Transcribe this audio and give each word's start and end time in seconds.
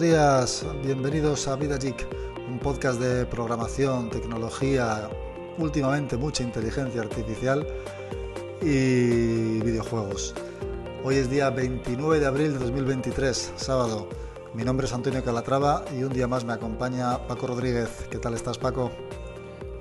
días, 0.00 0.64
bienvenidos 0.82 1.46
a 1.46 1.56
Vida 1.56 1.76
Geek, 1.76 2.06
un 2.48 2.58
podcast 2.58 2.98
de 2.98 3.26
programación, 3.26 4.08
tecnología, 4.08 5.10
últimamente 5.58 6.16
mucha 6.16 6.42
inteligencia 6.42 7.02
artificial 7.02 7.66
y 8.62 9.60
videojuegos. 9.60 10.34
Hoy 11.04 11.16
es 11.16 11.28
día 11.28 11.50
29 11.50 12.18
de 12.18 12.26
abril 12.26 12.52
de 12.54 12.60
2023, 12.60 13.52
sábado. 13.56 14.08
Mi 14.54 14.64
nombre 14.64 14.86
es 14.86 14.94
Antonio 14.94 15.22
Calatrava 15.22 15.84
y 15.94 16.02
un 16.02 16.12
día 16.14 16.26
más 16.26 16.46
me 16.46 16.54
acompaña 16.54 17.18
Paco 17.26 17.48
Rodríguez. 17.48 17.90
¿Qué 18.10 18.16
tal 18.16 18.32
estás, 18.32 18.56
Paco? 18.56 18.90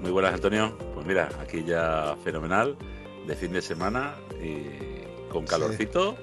Muy 0.02 0.12
buenas, 0.12 0.34
Antonio. 0.34 0.78
Pues 0.96 1.08
mira, 1.08 1.30
aquí 1.42 1.64
ya 1.64 2.18
fenomenal, 2.26 2.78
de 3.26 3.36
fin 3.38 3.54
de 3.54 3.62
semana 3.62 4.16
y 4.42 5.30
con 5.32 5.46
calorcito. 5.46 6.18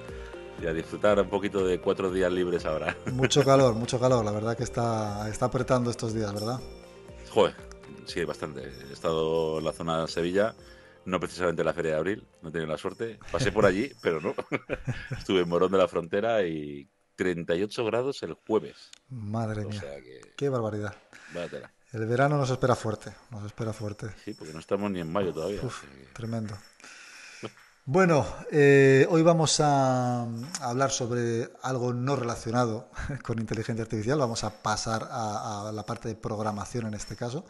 Y 0.61 0.65
a 0.65 0.73
disfrutar 0.73 1.19
un 1.19 1.29
poquito 1.29 1.65
de 1.65 1.79
cuatro 1.79 2.11
días 2.11 2.31
libres 2.31 2.65
ahora. 2.65 2.97
Mucho 3.13 3.43
calor, 3.43 3.75
mucho 3.75 3.99
calor. 3.99 4.25
La 4.25 4.31
verdad 4.31 4.57
que 4.57 4.63
está, 4.63 5.29
está 5.29 5.45
apretando 5.45 5.91
estos 5.91 6.13
días, 6.13 6.33
¿verdad? 6.33 6.59
Joder, 7.29 7.53
sí, 8.05 8.23
bastante. 8.23 8.63
He 8.89 8.93
estado 8.93 9.59
en 9.59 9.65
la 9.65 9.73
zona 9.73 10.01
de 10.01 10.07
Sevilla, 10.07 10.55
no 11.05 11.19
precisamente 11.19 11.61
en 11.61 11.65
la 11.67 11.73
Feria 11.73 11.91
de 11.91 11.97
Abril, 11.97 12.27
no 12.41 12.49
he 12.49 12.51
tenido 12.51 12.71
la 12.71 12.77
suerte. 12.77 13.19
Pasé 13.31 13.51
por 13.51 13.65
allí, 13.65 13.91
pero 14.01 14.19
no. 14.19 14.33
Estuve 15.17 15.41
en 15.41 15.49
Morón 15.49 15.71
de 15.71 15.77
la 15.77 15.87
Frontera 15.87 16.43
y 16.43 16.89
38 17.15 17.85
grados 17.85 18.23
el 18.23 18.33
jueves. 18.33 18.89
Madre 19.09 19.65
mía. 19.65 19.81
Qué 20.35 20.49
barbaridad. 20.49 20.95
El 21.93 22.05
verano 22.05 22.37
nos 22.37 22.49
espera 22.49 22.75
fuerte, 22.75 23.11
nos 23.31 23.45
espera 23.45 23.73
fuerte. 23.73 24.07
Sí, 24.23 24.33
porque 24.33 24.53
no 24.53 24.59
estamos 24.59 24.91
ni 24.91 24.99
en 24.99 25.11
mayo 25.11 25.33
todavía. 25.33 25.61
Tremendo. 26.13 26.55
Bueno, 27.89 28.25
eh, 28.51 29.07
hoy 29.09 29.21
vamos 29.21 29.61
a, 29.61 30.27
hablar 30.59 30.91
sobre 30.91 31.49
algo 31.61 31.93
no 31.93 32.17
relacionado 32.17 32.89
con 33.23 33.39
inteligencia 33.39 33.83
artificial. 33.83 34.19
Vamos 34.19 34.43
a 34.43 34.61
pasar 34.61 35.07
a, 35.09 35.71
la 35.73 35.85
parte 35.85 36.09
de 36.09 36.15
programación 36.15 36.87
en 36.87 36.95
este 36.95 37.15
caso. 37.15 37.45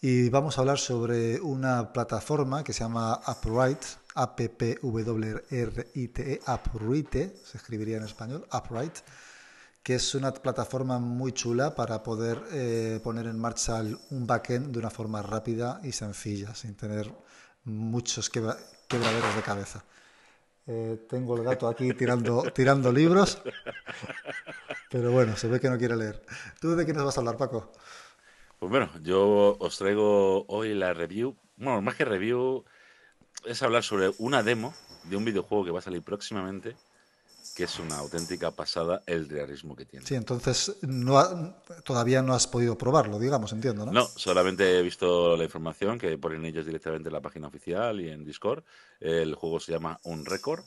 Y 0.00 0.28
vamos 0.28 0.56
a 0.56 0.60
hablar 0.60 0.78
sobre 0.78 1.40
una 1.40 1.92
plataforma 1.92 2.62
que 2.62 2.72
se 2.72 2.84
llama 2.84 3.20
Upright, 3.26 3.82
a 4.14 4.36
p 4.36 4.50
p 4.50 4.78
w 4.80 5.42
r 5.50 5.90
i 5.94 6.08
t 6.08 7.20
e 7.20 7.36
se 7.44 7.58
escribiría 7.58 7.96
en 7.96 8.04
español, 8.04 8.46
Upright, 8.52 8.98
que 9.82 9.96
es 9.96 10.14
una 10.14 10.32
plataforma 10.32 11.00
muy 11.00 11.32
chula 11.32 11.74
para 11.74 12.04
poder 12.04 12.40
eh, 12.52 13.00
poner 13.02 13.26
en 13.26 13.40
marcha 13.40 13.82
un 14.10 14.28
backend 14.28 14.70
de 14.70 14.78
una 14.78 14.90
forma 14.90 15.22
rápida 15.22 15.80
y 15.82 15.90
sencilla, 15.90 16.54
sin 16.54 16.76
tener 16.76 17.12
muchos 17.64 18.30
que 18.30 18.40
quebraderos 18.88 19.34
de 19.34 19.42
cabeza. 19.42 19.84
Eh, 20.66 21.06
tengo 21.08 21.36
el 21.36 21.44
gato 21.44 21.68
aquí 21.68 21.92
tirando, 21.92 22.42
tirando 22.52 22.90
libros, 22.90 23.40
pero 24.90 25.12
bueno, 25.12 25.36
se 25.36 25.46
ve 25.46 25.60
que 25.60 25.70
no 25.70 25.78
quiere 25.78 25.96
leer. 25.96 26.24
¿Tú 26.60 26.74
de 26.74 26.84
qué 26.84 26.92
vas 26.92 27.16
a 27.16 27.20
hablar, 27.20 27.36
Paco? 27.36 27.72
Pues 28.58 28.70
bueno, 28.70 28.90
yo 29.02 29.56
os 29.60 29.78
traigo 29.78 30.44
hoy 30.48 30.74
la 30.74 30.92
review. 30.92 31.36
Bueno, 31.56 31.82
más 31.82 31.94
que 31.94 32.04
review, 32.04 32.64
es 33.44 33.62
hablar 33.62 33.84
sobre 33.84 34.10
una 34.18 34.42
demo 34.42 34.74
de 35.04 35.16
un 35.16 35.24
videojuego 35.24 35.64
que 35.64 35.70
va 35.70 35.78
a 35.78 35.82
salir 35.82 36.02
próximamente 36.02 36.74
que 37.56 37.64
es 37.64 37.78
una 37.78 37.96
auténtica 37.96 38.50
pasada 38.50 39.02
el 39.06 39.30
realismo 39.30 39.74
que 39.74 39.86
tiene. 39.86 40.04
Sí, 40.04 40.14
entonces 40.14 40.76
no 40.82 41.56
todavía 41.84 42.20
no 42.20 42.34
has 42.34 42.46
podido 42.46 42.76
probarlo, 42.76 43.18
digamos, 43.18 43.50
entiendo, 43.52 43.86
¿no? 43.86 43.92
No, 43.92 44.06
solamente 44.14 44.78
he 44.78 44.82
visto 44.82 45.38
la 45.38 45.44
información 45.44 45.98
que 45.98 46.18
ponen 46.18 46.44
ellos 46.44 46.66
directamente 46.66 47.08
en 47.08 47.14
la 47.14 47.22
página 47.22 47.48
oficial 47.48 47.98
y 47.98 48.10
en 48.10 48.26
Discord. 48.26 48.62
El 49.00 49.34
juego 49.34 49.58
se 49.58 49.72
llama 49.72 49.98
Un 50.02 50.26
Record. 50.26 50.64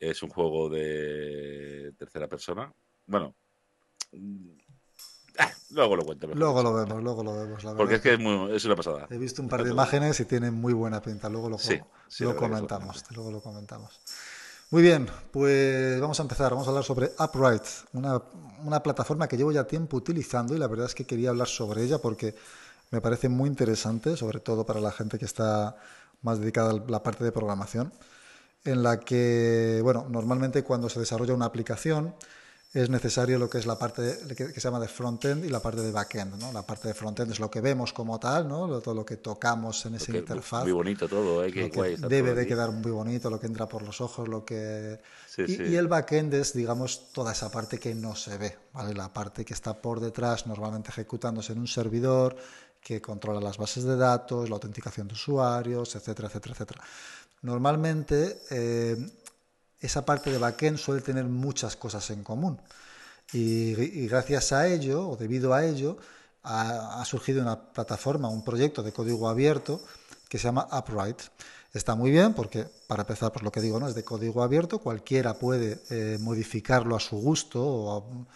Es 0.00 0.24
un 0.24 0.30
juego 0.30 0.68
de 0.68 1.94
tercera 1.96 2.26
persona. 2.26 2.74
Bueno, 3.06 3.36
luego 5.70 5.94
lo 5.94 6.04
cuento. 6.04 6.26
Luego 6.34 6.64
lo 6.64 6.74
vemos, 6.74 7.00
luego 7.00 7.22
lo 7.22 7.36
vemos. 7.36 7.62
Porque 7.76 7.94
es 7.94 8.00
que 8.00 8.14
es, 8.14 8.64
una 8.64 8.74
pasada. 8.74 9.06
He 9.08 9.18
visto 9.18 9.40
un 9.40 9.48
par 9.48 9.62
de 9.62 9.70
imágenes 9.70 10.18
y 10.18 10.24
tienen 10.24 10.54
muy 10.54 10.72
buena 10.72 11.00
pinta. 11.00 11.28
Luego 11.28 11.48
lo, 11.48 11.58
lo 12.18 12.36
comentamos. 12.36 13.04
Luego 13.14 13.30
lo 13.30 13.40
comentamos. 13.40 14.00
Muy 14.74 14.82
bien, 14.82 15.06
pues 15.30 16.00
vamos 16.00 16.18
a 16.18 16.24
empezar. 16.24 16.50
Vamos 16.50 16.66
a 16.66 16.70
hablar 16.70 16.82
sobre 16.82 17.12
Upright, 17.16 17.62
una, 17.92 18.82
plataforma 18.82 19.28
que 19.28 19.36
llevo 19.36 19.52
ya 19.52 19.68
tiempo 19.68 19.96
utilizando 19.96 20.52
y 20.52 20.58
la 20.58 20.66
verdad 20.66 20.86
es 20.86 20.96
que 20.96 21.04
quería 21.04 21.30
hablar 21.30 21.46
sobre 21.46 21.84
ella 21.84 21.98
porque 21.98 22.34
me 22.90 23.00
parece 23.00 23.28
muy 23.28 23.48
interesante, 23.48 24.16
sobre 24.16 24.40
todo 24.40 24.66
para 24.66 24.80
la 24.80 24.90
gente 24.90 25.16
que 25.16 25.26
está 25.26 25.76
más 26.22 26.40
dedicada 26.40 26.72
a 26.72 26.90
la 26.90 27.04
parte 27.04 27.22
de 27.22 27.30
programación, 27.30 27.92
en 28.64 28.82
la 28.82 28.98
que, 28.98 29.78
bueno, 29.84 30.08
normalmente 30.10 30.64
cuando 30.64 30.88
se 30.88 30.98
desarrolla 30.98 31.34
una 31.34 31.46
aplicación, 31.46 32.12
es 32.74 32.90
necesario 32.90 33.38
lo 33.38 33.48
que 33.48 33.58
es 33.58 33.66
la 33.66 33.78
parte 33.78 34.18
que, 34.36 34.48
se 34.48 34.60
llama 34.60 34.80
de 34.80 34.88
frontend 34.88 35.44
y 35.44 35.48
la 35.48 35.60
parte 35.60 35.80
de 35.80 35.92
backend. 35.92 36.40
¿no? 36.40 36.52
La 36.52 36.66
parte 36.66 36.88
de 36.88 36.94
frontend 36.94 37.30
es 37.30 37.38
lo 37.38 37.48
que 37.48 37.60
vemos 37.60 37.92
como 37.92 38.18
tal, 38.18 38.48
¿no? 38.48 38.80
todo 38.80 38.94
lo 38.94 39.06
que 39.06 39.18
tocamos 39.18 39.86
en 39.86 39.94
esa 39.94 40.16
interfaz. 40.16 40.64
Muy 40.64 40.72
bonito 40.72 41.08
todo, 41.08 41.44
¿eh? 41.44 41.52
debe 42.08 42.34
de 42.34 42.46
quedar 42.48 42.72
muy 42.72 42.90
bonito, 42.90 43.30
lo 43.30 43.38
que 43.38 43.46
entra 43.46 43.68
por 43.68 43.82
los 43.82 44.00
ojos, 44.00 44.26
lo 44.26 44.44
que... 44.44 44.98
y, 45.38 45.76
el 45.76 45.86
backend 45.86 46.34
es, 46.34 46.52
digamos, 46.52 47.12
toda 47.12 47.30
esa 47.30 47.48
parte 47.48 47.78
que 47.78 47.94
no 47.94 48.16
se 48.16 48.36
ve, 48.38 48.58
¿vale? 48.72 48.92
La 48.92 49.12
parte 49.12 49.44
que 49.44 49.54
está 49.54 49.80
por 49.80 50.00
detrás, 50.00 50.48
normalmente 50.48 50.90
ejecutándose 50.90 51.52
en 51.52 51.60
un 51.60 51.68
servidor, 51.68 52.36
que 52.80 53.00
controla 53.00 53.40
las 53.40 53.56
bases 53.56 53.84
de 53.84 53.96
datos, 53.96 54.48
la 54.50 54.56
autenticación 54.56 55.06
de 55.06 55.14
usuarios, 55.14 55.94
etcétera, 55.94 56.26
etcétera, 56.26 56.54
etcétera. 56.54 56.82
Normalmente... 57.42 58.40
Eh, 58.50 58.96
esa 59.84 60.04
parte 60.04 60.30
de 60.30 60.38
backend 60.38 60.78
suele 60.78 61.02
tener 61.02 61.24
muchas 61.24 61.76
cosas 61.76 62.08
en 62.10 62.24
común. 62.24 62.58
Y, 63.32 64.06
gracias 64.06 64.52
a 64.52 64.66
ello, 64.66 65.08
o 65.08 65.16
debido 65.16 65.54
a 65.54 65.64
ello, 65.64 65.98
ha, 66.42 67.04
surgido 67.04 67.42
una 67.42 67.72
plataforma, 67.72 68.28
un 68.28 68.44
proyecto 68.44 68.82
de 68.82 68.92
código 68.92 69.28
abierto 69.28 69.80
que 70.28 70.38
se 70.38 70.44
llama 70.44 70.68
Upright. 70.72 71.20
Está 71.72 71.94
muy 71.94 72.10
bien 72.10 72.34
porque, 72.34 72.66
para 72.86 73.02
empezar, 73.02 73.32
por 73.32 73.42
lo 73.42 73.50
que 73.50 73.60
digo, 73.60 73.80
no 73.80 73.88
es 73.88 73.94
de 73.94 74.04
código 74.04 74.42
abierto, 74.42 74.78
cualquiera 74.78 75.34
puede 75.34 75.82
eh, 75.90 76.18
modificarlo 76.20 76.96
a 76.96 77.00
su 77.00 77.16
gusto 77.16 77.62
o 77.62 78.26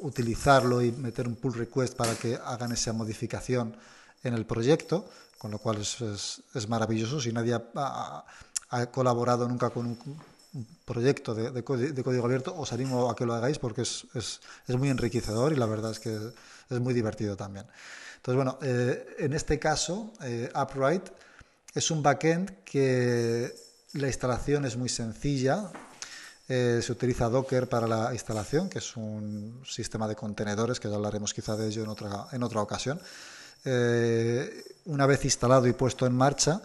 utilizarlo 0.00 0.80
y 0.80 0.92
meter 0.92 1.26
un 1.26 1.36
pull 1.36 1.54
request 1.54 1.96
para 1.96 2.14
que 2.14 2.36
hagan 2.36 2.72
esa 2.72 2.92
modificación 2.92 3.76
en 4.22 4.34
el 4.34 4.46
proyecto, 4.46 5.08
con 5.38 5.50
lo 5.50 5.58
cual 5.58 5.78
es, 5.80 6.68
maravilloso. 6.68 7.20
Si 7.20 7.32
nadie 7.32 7.60
ha, 7.74 8.24
colaborado 8.92 9.48
nunca 9.48 9.70
con 9.70 9.86
un, 9.86 9.98
proyecto 10.84 11.34
de, 11.34 11.62
código 11.64 12.24
abierto, 12.24 12.54
os 12.56 12.72
animo 12.72 13.10
a 13.10 13.16
que 13.16 13.26
lo 13.26 13.34
hagáis 13.34 13.58
porque 13.58 13.82
es, 13.82 14.40
muy 14.68 14.88
enriquecedor 14.88 15.52
y 15.52 15.56
la 15.56 15.66
verdad 15.66 15.92
es 15.92 16.00
que 16.00 16.16
es 16.70 16.80
muy 16.80 16.94
divertido 16.94 17.36
también. 17.36 17.66
Entonces, 18.16 18.36
bueno, 18.36 18.58
eh, 18.62 19.16
en 19.18 19.32
este 19.32 19.58
caso, 19.58 20.12
eh, 20.22 20.50
Upright 20.54 21.08
es 21.74 21.90
un 21.90 22.02
backend 22.02 22.64
que 22.64 23.54
la 23.94 24.06
instalación 24.08 24.64
es 24.64 24.76
muy 24.76 24.88
sencilla. 24.88 25.70
Eh, 26.48 26.80
se 26.82 26.92
utiliza 26.92 27.28
Docker 27.28 27.68
para 27.68 27.86
la 27.86 28.12
instalación, 28.12 28.68
que 28.68 28.78
es 28.78 28.96
un 28.96 29.62
sistema 29.66 30.08
de 30.08 30.16
contenedores, 30.16 30.80
que 30.80 30.88
ya 30.88 30.94
hablaremos 30.94 31.34
quizá 31.34 31.56
de 31.56 31.68
ello 31.68 31.82
en 31.82 31.88
otra, 31.88 32.26
en 32.32 32.42
otra 32.42 32.60
ocasión. 32.60 33.00
una 34.84 35.06
vez 35.06 35.24
instalado 35.24 35.66
y 35.66 35.72
puesto 35.72 36.06
en 36.06 36.14
marcha, 36.14 36.62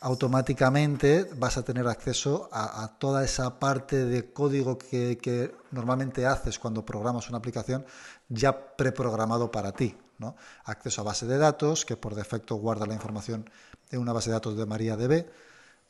automáticamente 0.00 1.24
vas 1.36 1.56
a 1.56 1.64
tener 1.64 1.86
acceso 1.86 2.48
a, 2.52 2.96
toda 2.98 3.24
esa 3.24 3.58
parte 3.58 4.04
de 4.04 4.30
código 4.32 4.76
que, 4.78 5.54
normalmente 5.70 6.26
haces 6.26 6.58
cuando 6.58 6.84
programas 6.84 7.28
una 7.28 7.38
aplicación 7.38 7.84
ya 8.28 8.76
preprogramado 8.76 9.50
para 9.50 9.72
ti. 9.72 9.96
¿no? 10.18 10.36
Acceso 10.64 11.00
a 11.00 11.04
base 11.04 11.26
de 11.26 11.38
datos, 11.38 11.84
que 11.84 11.96
por 11.96 12.14
defecto 12.14 12.56
guarda 12.56 12.86
la 12.86 12.94
información 12.94 13.48
en 13.90 14.00
una 14.00 14.12
base 14.12 14.30
de 14.30 14.34
datos 14.34 14.56
de 14.56 14.66
MariaDB. 14.66 15.26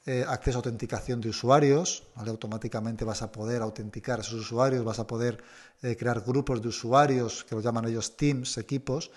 Eh, 0.08 0.24
acceso 0.28 0.58
a 0.58 0.60
autenticación 0.60 1.20
de 1.20 1.30
usuarios, 1.30 2.04
automáticamente 2.14 3.04
vas 3.04 3.22
a 3.22 3.32
poder 3.32 3.60
autenticar 3.60 4.20
a 4.20 4.22
esos 4.22 4.34
usuarios, 4.34 4.84
vas 4.84 5.00
a 5.00 5.06
poder 5.06 5.42
eh, 5.82 5.96
crear 5.96 6.20
grupos 6.20 6.62
de 6.62 6.68
usuarios, 6.68 7.42
que 7.42 7.56
lo 7.56 7.60
llaman 7.60 7.86
ellos 7.86 8.16
teams, 8.16 8.56
equipos, 8.56 9.10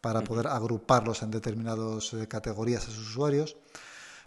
para 0.00 0.20
poder 0.22 0.48
agruparlos 0.48 1.22
en 1.22 1.30
determinadas 1.30 2.12
eh, 2.14 2.26
categorías 2.26 2.88
a 2.88 2.90
esos 2.90 3.06
usuarios 3.06 3.56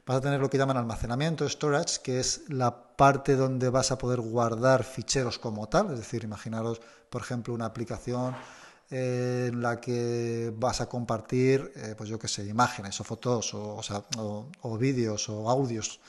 vas 0.06 0.18
a 0.18 0.22
tener 0.22 0.40
lo 0.40 0.50
que 0.50 0.58
llaman 0.58 0.78
almacenamiento, 0.78 1.48
storage, 1.50 2.02
que 2.04 2.20
es 2.20 2.44
la 2.50 2.96
parte 2.96 3.36
donde 3.36 3.70
vas 3.70 3.92
a 3.92 3.98
poder 3.98 4.22
guardar 4.22 4.84
ficheros 4.84 5.40
como 5.40 5.68
tal, 5.68 5.92
es 5.92 6.00
decir, 6.00 6.24
imaginaros, 6.24 6.80
por 7.10 7.22
ejemplo, 7.22 7.54
una 7.54 7.66
aplicación 7.66 8.36
eh, 8.92 9.50
en 9.50 9.62
la 9.62 9.82
que 9.82 10.54
vas 10.56 10.80
a 10.80 10.88
compartir, 10.88 11.72
eh, 11.76 11.96
pues 11.98 12.08
yo 12.08 12.20
qué 12.20 12.28
sé, 12.28 12.46
imágenes 12.46 13.00
o 13.02 13.04
fotos 13.04 13.54
o, 13.56 13.82
o, 14.62 14.78
vídeos 14.78 15.28
o 15.30 15.50
audios. 15.50 16.00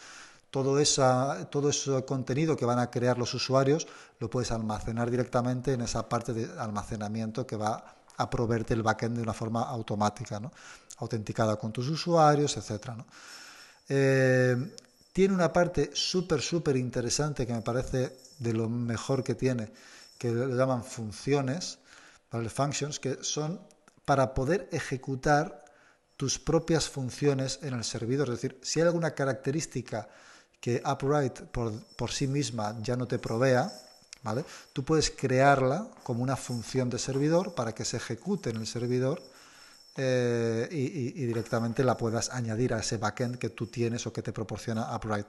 Todo, 0.51 0.79
esa, 0.79 1.49
todo 1.51 1.71
ese 1.71 2.05
contenido 2.05 2.57
que 2.57 2.65
van 2.65 2.79
a 2.79 2.91
crear 2.91 3.19
los 3.19 3.35
usuarios 3.35 3.87
lo 4.21 4.31
puedes 4.31 4.53
almacenar 4.53 5.11
directamente 5.11 5.73
en 5.73 5.81
esa 5.81 6.09
parte 6.09 6.33
de 6.33 6.49
almacenamiento 6.59 7.47
que 7.47 7.57
va 7.57 7.97
a 8.17 8.31
proveerte 8.31 8.73
el 8.75 8.83
backend 8.83 9.17
de 9.17 9.23
una 9.23 9.35
forma 9.35 9.63
automática, 9.63 10.39
¿no? 10.39 10.53
autenticada 10.99 11.57
con 11.57 11.73
tus 11.73 11.89
usuarios, 11.89 12.57
etcétera. 12.57 12.95
¿no? 12.95 13.07
Eh, 13.89 14.57
tiene 15.13 15.35
una 15.35 15.53
parte 15.53 15.91
súper, 15.95 16.41
súper 16.41 16.77
interesante 16.77 17.47
que 17.47 17.55
me 17.55 17.63
parece 17.63 18.17
de 18.39 18.53
lo 18.53 18.69
mejor 18.69 19.25
que 19.25 19.35
tiene, 19.35 19.73
que 20.19 20.31
lo 20.31 20.55
llaman 20.55 20.85
funciones, 20.85 21.79
¿vale? 22.31 22.51
Functions, 22.51 23.01
que 23.01 23.19
son 23.23 23.61
para 24.05 24.35
poder 24.35 24.69
ejecutar 24.73 25.65
tus 26.17 26.39
propias 26.39 26.89
funciones 26.89 27.61
en 27.63 27.75
el 27.75 27.85
servidor. 27.85 28.29
Es 28.29 28.43
decir, 28.43 28.59
si 28.63 28.81
hay 28.81 28.87
alguna 28.87 29.15
característica 29.15 30.09
que 30.61 30.83
Upright 30.85 31.41
por, 31.53 31.73
por 31.97 32.11
sí 32.11 32.27
misma 32.27 32.77
ya 32.83 32.97
no 32.97 33.07
te 33.07 33.19
provea, 33.19 33.73
¿vale? 34.23 34.45
Tú 34.73 34.85
puedes 34.85 35.11
crearla 35.11 35.89
como 36.03 36.23
una 36.23 36.37
función 36.37 36.91
de 36.91 36.99
servidor 36.99 37.55
para 37.55 37.75
que 37.75 37.85
se 37.85 37.99
ejecute 37.99 38.51
en 38.51 38.57
el 38.57 38.67
servidor 38.67 39.23
eh, 39.99 40.69
y, 40.71 41.25
directamente 41.25 41.83
la 41.83 41.97
puedas 41.97 42.31
añadir 42.31 42.75
a 42.75 42.81
ese 42.81 42.99
backend 42.99 43.39
que 43.39 43.49
tú 43.49 43.67
tienes 43.67 44.07
o 44.07 44.13
que 44.13 44.23
te 44.23 44.33
proporciona 44.33 44.95
Upright. 44.95 45.27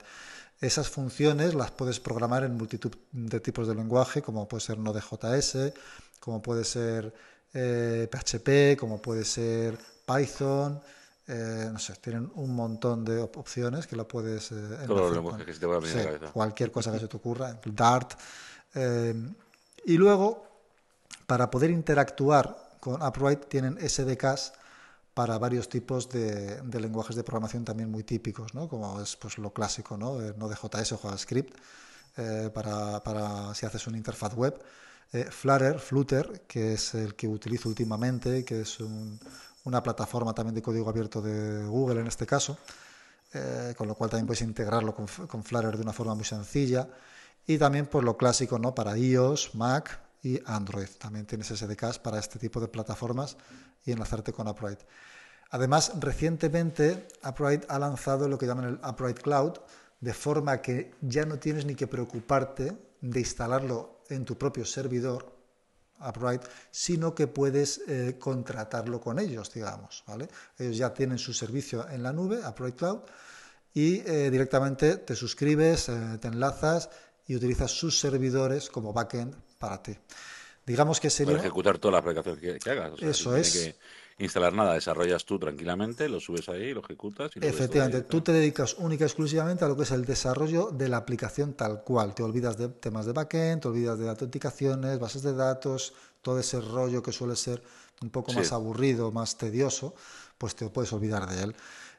Esas 0.60 0.90
funciones 0.90 1.54
las 1.54 1.72
puedes 1.72 2.00
programar 2.00 2.44
en 2.44 2.56
multitud 2.56 2.92
de 3.12 3.40
tipos 3.40 3.68
de 3.68 3.76
lenguaje, 3.76 4.22
como 4.22 4.48
puede 4.48 4.62
ser 4.62 4.80
Node.js, 4.80 5.74
como 6.20 6.42
puede 6.42 6.66
ser 6.66 7.14
PHP, 7.52 8.48
eh, 8.48 8.78
como 8.78 9.02
puede 9.02 9.24
ser 9.24 9.78
Python, 10.06 10.82
eh, 11.28 11.70
no 11.72 11.80
sé, 11.80 11.94
tienen 12.02 12.30
un 12.36 12.54
montón 12.54 13.06
de 13.06 13.20
opciones 13.20 13.88
que 13.88 13.96
la 13.96 14.06
puedes... 14.06 14.50
Todos 14.50 14.90
los 14.90 15.14
lenguajes 15.14 15.46
que 15.46 15.54
se 15.54 15.60
te 15.60 15.66
a 15.66 15.80
venir 15.80 16.00
a 16.00 16.04
cabeza. 16.04 16.34
Cualquier 16.34 16.72
cosa 16.72 16.92
que 16.92 17.00
se 17.00 17.08
te 17.08 17.16
ocurra, 17.16 17.58
Dart. 17.66 18.20
y 19.86 19.98
luego, 19.98 20.46
para 21.26 21.50
poder 21.50 21.70
interactuar 21.70 22.67
con 22.88 23.04
Upright 23.04 23.50
tienen 23.50 23.78
SDKs 23.78 24.54
para 25.14 25.38
varios 25.38 25.68
tipos 25.68 26.08
de, 26.08 26.62
lenguajes 26.80 27.18
de 27.18 27.24
programación 27.24 27.66
también 27.66 27.92
muy 27.92 28.04
típicos, 28.04 28.54
¿no? 28.54 28.70
como 28.70 29.02
es 29.02 29.18
pues, 29.18 29.38
lo 29.40 29.52
clásico, 29.52 29.98
¿no? 29.98 30.22
Eh, 30.22 30.32
de 30.32 30.56
JS 30.56 30.94
o 30.94 30.98
JavaScript, 30.98 31.54
eh, 32.16 32.50
para, 32.54 33.54
si 33.56 33.66
haces 33.66 33.88
una 33.88 33.98
interfaz 33.98 34.34
web. 34.36 34.58
Eh, 35.12 35.26
Flutter, 35.30 35.80
Flutter, 35.80 36.44
que 36.48 36.76
es 36.76 36.94
el 36.94 37.16
que 37.16 37.28
utilizo 37.28 37.68
últimamente, 37.68 38.46
que 38.46 38.62
es 38.62 38.78
una 39.66 39.84
plataforma 39.84 40.34
también 40.34 40.56
de 40.56 40.62
código 40.62 40.90
abierto 40.90 41.22
de 41.22 41.66
Google 41.66 42.00
en 42.00 42.08
este 42.08 42.26
caso, 42.26 42.58
con 43.78 43.88
lo 43.88 43.96
cual 43.96 44.10
también 44.10 44.28
puedes 44.28 44.44
integrarlo 44.44 44.96
con, 44.96 45.44
Flutter 45.44 45.76
de 45.76 45.84
una 45.84 45.92
forma 45.92 46.16
muy 46.16 46.24
sencilla. 46.24 46.88
Y 47.46 47.58
también 47.58 47.88
pues, 47.88 48.06
lo 48.06 48.16
clásico, 48.16 48.58
¿no? 48.60 48.74
Para 48.74 48.98
iOS, 48.98 49.56
Mac, 49.56 50.07
y 50.28 50.42
Android. 50.46 50.90
También 50.98 51.26
tienes 51.26 51.48
SDKs 51.48 52.00
para 52.00 52.20
este 52.20 52.38
tipo 52.38 52.60
de 52.60 52.68
plataformas 52.68 53.38
y 53.86 53.92
enlazarte 53.92 54.34
con 54.34 54.48
Upright. 54.48 54.80
Además, 55.52 55.94
recientemente 56.00 57.08
Upright 57.24 57.66
ha 57.70 57.80
lanzado 57.80 58.28
lo 58.28 58.38
que 58.38 58.46
llaman 58.46 58.66
el 58.66 58.80
Upright 58.86 59.22
Cloud, 59.22 59.54
de 60.02 60.14
forma 60.14 60.62
que 60.62 60.92
ya 61.02 61.26
no 61.26 61.40
tienes 61.40 61.66
ni 61.66 61.76
que 61.76 61.88
preocuparte 61.88 62.78
de 63.00 63.20
instalarlo 63.20 64.02
en 64.10 64.26
tu 64.26 64.38
propio 64.38 64.66
servidor, 64.66 65.34
Upright, 66.00 66.44
sino 66.70 67.16
que 67.16 67.28
puedes 67.28 67.82
eh, 67.88 68.18
contratarlo 68.20 69.00
con 69.00 69.20
ellos, 69.20 69.52
digamos. 69.54 70.04
¿vale? 70.06 70.28
Ellos 70.58 70.78
ya 70.78 70.94
tienen 70.94 71.18
su 71.18 71.34
servicio 71.34 71.88
en 71.90 72.04
la 72.04 72.12
nube, 72.12 72.40
Upright 72.46 72.76
Cloud, 72.76 73.00
y 73.74 74.00
eh, 74.06 74.30
directamente 74.30 74.98
te 74.98 75.16
suscribes, 75.16 75.90
eh, 75.90 76.18
te 76.20 76.28
enlazas 76.28 76.90
y 77.26 77.36
utilizas 77.36 77.72
sus 77.72 78.00
servidores 78.00 78.70
como 78.70 78.92
backend 78.94 79.47
para 79.58 79.82
ti. 79.82 79.96
Digamos 80.66 81.00
que 81.00 81.10
sería... 81.10 81.34
Para 81.34 81.46
ejecutar 81.46 81.78
toda 81.78 81.94
la 81.94 81.98
aplicación 82.00 82.38
que, 82.38 82.70
hagas. 82.70 83.02
Eso 83.02 83.36
es. 83.36 83.54
Que 83.54 83.76
instalar 84.20 84.54
nada, 84.54 84.74
desarrollas 84.74 85.26
tú 85.26 85.38
tranquilamente, 85.38 86.10
lo 86.10 86.20
subes 86.20 86.50
ahí, 86.50 86.74
lo 86.74 86.82
ejecutas. 86.82 87.32
Y 87.36 87.46
Efectivamente, 87.46 88.02
tú 88.02 88.22
te 88.22 88.32
dedicas 88.32 88.76
única 88.80 89.04
y 89.04 89.08
exclusivamente 89.08 89.64
a 89.64 89.68
lo 89.68 89.78
que 89.78 89.84
es 89.84 89.92
el 89.92 90.06
desarrollo 90.06 90.72
de 90.72 90.90
la 90.90 90.98
aplicación 90.98 91.54
tal 91.54 91.84
cual. 91.84 92.16
Te 92.16 92.24
olvidas 92.24 92.58
de 92.58 92.70
temas 92.70 93.06
de 93.06 93.14
backend, 93.14 93.62
te 93.62 93.68
olvidas 93.68 94.00
de 94.00 94.10
autenticaciones, 94.10 95.00
bases 95.00 95.22
de 95.22 95.34
datos, 95.34 95.94
todo 96.22 96.40
ese 96.40 96.60
rollo 96.60 97.04
que 97.04 97.12
suele 97.12 97.36
ser 97.36 97.62
un 98.02 98.10
poco 98.10 98.34
más 98.34 98.52
aburrido, 98.52 99.12
más 99.12 99.38
tedioso, 99.38 99.96
pues 100.38 100.56
te 100.56 100.70
puedes 100.70 100.92
olvidar 100.94 101.28
de 101.30 101.44
él. 101.44 101.56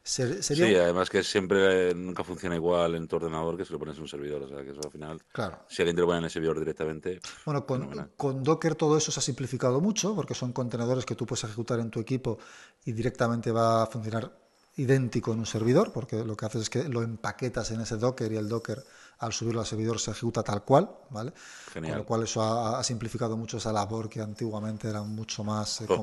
Sí, 0.08 0.74
además 0.74 1.10
que 1.10 1.22
siempre 1.22 1.94
nunca 1.94 2.24
funciona 2.24 2.56
igual 2.56 2.94
en 2.94 3.06
tu 3.06 3.16
ordenador 3.16 3.58
que 3.58 3.64
si 3.66 3.72
lo 3.72 3.78
pones 3.78 3.96
en 3.96 4.02
un 4.02 4.08
servidor. 4.08 4.42
O 4.42 4.48
sea, 4.48 4.64
que 4.64 4.70
eso 4.70 4.80
al 4.82 4.90
final, 4.90 5.22
claro. 5.30 5.58
si 5.68 5.82
alguien 5.82 5.96
te 5.96 6.00
lo 6.00 6.06
pone 6.06 6.18
en 6.18 6.24
el 6.24 6.30
servidor 6.30 6.58
directamente. 6.58 7.20
Bueno, 7.44 7.66
con, 7.66 8.12
con, 8.16 8.42
Docker 8.42 8.74
todo 8.74 8.96
eso 8.96 9.12
se 9.12 9.20
ha 9.20 9.22
simplificado 9.22 9.82
mucho 9.82 10.14
porque 10.14 10.34
son 10.34 10.52
contenedores 10.52 11.04
que 11.04 11.14
tú 11.14 11.26
puedes 11.26 11.44
ejecutar 11.44 11.78
en 11.80 11.90
tu 11.90 12.00
equipo 12.00 12.38
y 12.86 12.92
directamente 12.92 13.52
va 13.52 13.82
a 13.82 13.86
funcionar 13.86 14.32
idéntico 14.78 15.32
en 15.32 15.40
un 15.40 15.46
servidor, 15.46 15.92
porque 15.92 16.24
lo 16.24 16.36
que 16.36 16.46
haces 16.46 16.62
es 16.62 16.70
que 16.70 16.88
lo 16.88 17.02
empaquetas 17.02 17.70
en 17.72 17.80
ese 17.80 17.96
Docker 17.96 18.32
y 18.32 18.36
el 18.36 18.48
Docker 18.48 18.82
al 19.18 19.32
subirlo 19.32 19.60
al 19.60 19.66
servidor 19.66 19.98
se 19.98 20.12
ejecuta 20.12 20.42
tal 20.42 20.62
cual, 20.62 20.88
¿vale? 21.10 21.32
Genial. 21.72 21.92
Con 21.92 21.98
lo 21.98 22.06
cual 22.06 22.22
eso 22.22 22.42
ha, 22.42 22.82
simplificado 22.84 23.36
mucho 23.36 23.56
esa 23.56 23.72
labor 23.72 24.08
que 24.08 24.20
antiguamente 24.20 24.88
era 24.88 25.02
mucho 25.02 25.42
más 25.42 25.80
eh, 25.80 25.86
oh. 25.88 25.96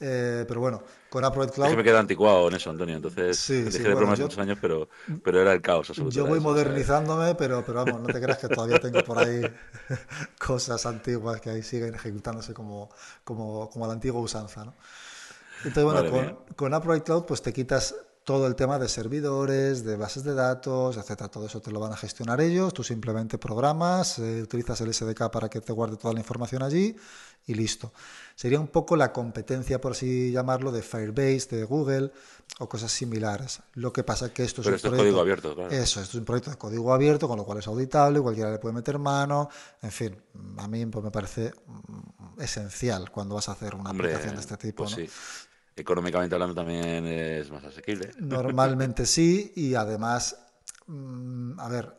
Eh, 0.00 0.44
pero 0.46 0.60
bueno, 0.60 0.82
con 1.08 1.24
Upright 1.24 1.52
Cloud. 1.52 1.66
Es 1.66 1.72
que 1.72 1.76
me 1.76 1.84
queda 1.84 2.00
anticuado 2.00 2.48
en 2.48 2.54
eso, 2.54 2.70
Antonio. 2.70 2.96
Entonces, 2.96 3.38
sí, 3.38 3.62
dejé 3.62 3.88
de 3.88 3.94
bromas 3.94 4.18
muchos 4.18 4.38
años, 4.38 4.58
pero, 4.60 4.88
pero 5.22 5.40
era 5.40 5.52
el 5.52 5.62
caos 5.62 5.88
absoluto. 5.90 6.14
Yo 6.14 6.26
voy 6.26 6.40
modernizándome, 6.40 7.34
pero, 7.34 7.64
pero 7.64 7.84
vamos, 7.84 8.00
no 8.00 8.06
te 8.06 8.20
creas 8.20 8.38
que 8.38 8.48
todavía 8.48 8.80
tengo 8.80 9.02
por 9.04 9.18
ahí 9.18 9.42
cosas 10.38 10.84
antiguas 10.86 11.40
que 11.40 11.50
ahí 11.50 11.62
siguen 11.62 11.94
ejecutándose 11.94 12.52
como, 12.52 12.90
como, 13.22 13.70
como 13.70 13.84
a 13.84 13.88
la 13.88 13.94
antigua 13.94 14.20
usanza. 14.20 14.64
¿no? 14.64 14.74
Entonces, 15.64 15.84
bueno, 15.84 16.10
con, 16.10 16.54
con 16.56 16.74
Upright 16.74 17.04
Cloud, 17.04 17.24
pues 17.24 17.40
te 17.40 17.52
quitas 17.52 17.94
todo 18.24 18.46
el 18.46 18.56
tema 18.56 18.78
de 18.78 18.88
servidores, 18.88 19.84
de 19.84 19.96
bases 19.96 20.24
de 20.24 20.34
datos, 20.34 20.96
etcétera. 20.96 21.30
Todo 21.30 21.46
eso 21.46 21.60
te 21.60 21.70
lo 21.70 21.78
van 21.78 21.92
a 21.92 21.96
gestionar 21.96 22.40
ellos. 22.40 22.72
Tú 22.72 22.82
simplemente 22.82 23.36
programas, 23.36 24.18
eh, 24.18 24.42
utilizas 24.42 24.80
el 24.80 24.92
SDK 24.92 25.30
para 25.30 25.50
que 25.50 25.60
te 25.60 25.72
guarde 25.72 25.98
toda 25.98 26.14
la 26.14 26.20
información 26.20 26.62
allí 26.62 26.96
y 27.46 27.54
listo. 27.54 27.92
Sería 28.34 28.58
un 28.58 28.68
poco 28.68 28.96
la 28.96 29.12
competencia, 29.12 29.78
por 29.78 29.92
así 29.92 30.32
llamarlo, 30.32 30.72
de 30.72 30.80
Firebase, 30.80 31.54
de 31.56 31.64
Google 31.64 32.12
o 32.58 32.68
cosas 32.68 32.90
similares. 32.90 33.60
Lo 33.74 33.92
que 33.92 34.02
pasa 34.02 34.26
es 34.26 34.32
que 34.32 34.44
esto 34.44 34.62
es 34.62 34.68
un 34.68 34.72
proyecto, 34.72 34.96
código 34.96 35.20
abierto, 35.20 35.54
claro. 35.54 35.70
Eso, 35.70 36.00
esto 36.00 36.12
es 36.12 36.20
un 36.20 36.24
proyecto 36.24 36.50
de 36.50 36.56
código 36.56 36.94
abierto, 36.94 37.28
con 37.28 37.36
lo 37.36 37.44
cual 37.44 37.58
es 37.58 37.66
auditable, 37.66 38.20
cualquiera 38.20 38.50
le 38.50 38.58
puede 38.58 38.74
meter 38.74 38.98
mano. 38.98 39.50
En 39.82 39.92
fin, 39.92 40.16
a 40.56 40.66
mí 40.66 40.86
pues, 40.86 41.04
me 41.04 41.10
parece 41.10 41.52
mm, 41.66 42.40
esencial 42.40 43.10
cuando 43.10 43.34
vas 43.34 43.50
a 43.50 43.52
hacer 43.52 43.74
una 43.74 43.90
aplicación 43.90 44.34
de 44.34 44.40
este 44.40 44.56
tipo. 44.56 44.84
Pues 44.84 45.10
económicamente 45.76 46.34
hablando 46.34 46.54
también 46.54 47.06
es 47.06 47.50
más 47.50 47.64
asequible. 47.64 48.10
Normalmente 48.18 49.06
sí, 49.06 49.52
y 49.56 49.74
además, 49.74 50.36
mm, 50.86 51.58
a 51.58 51.68
ver, 51.68 51.98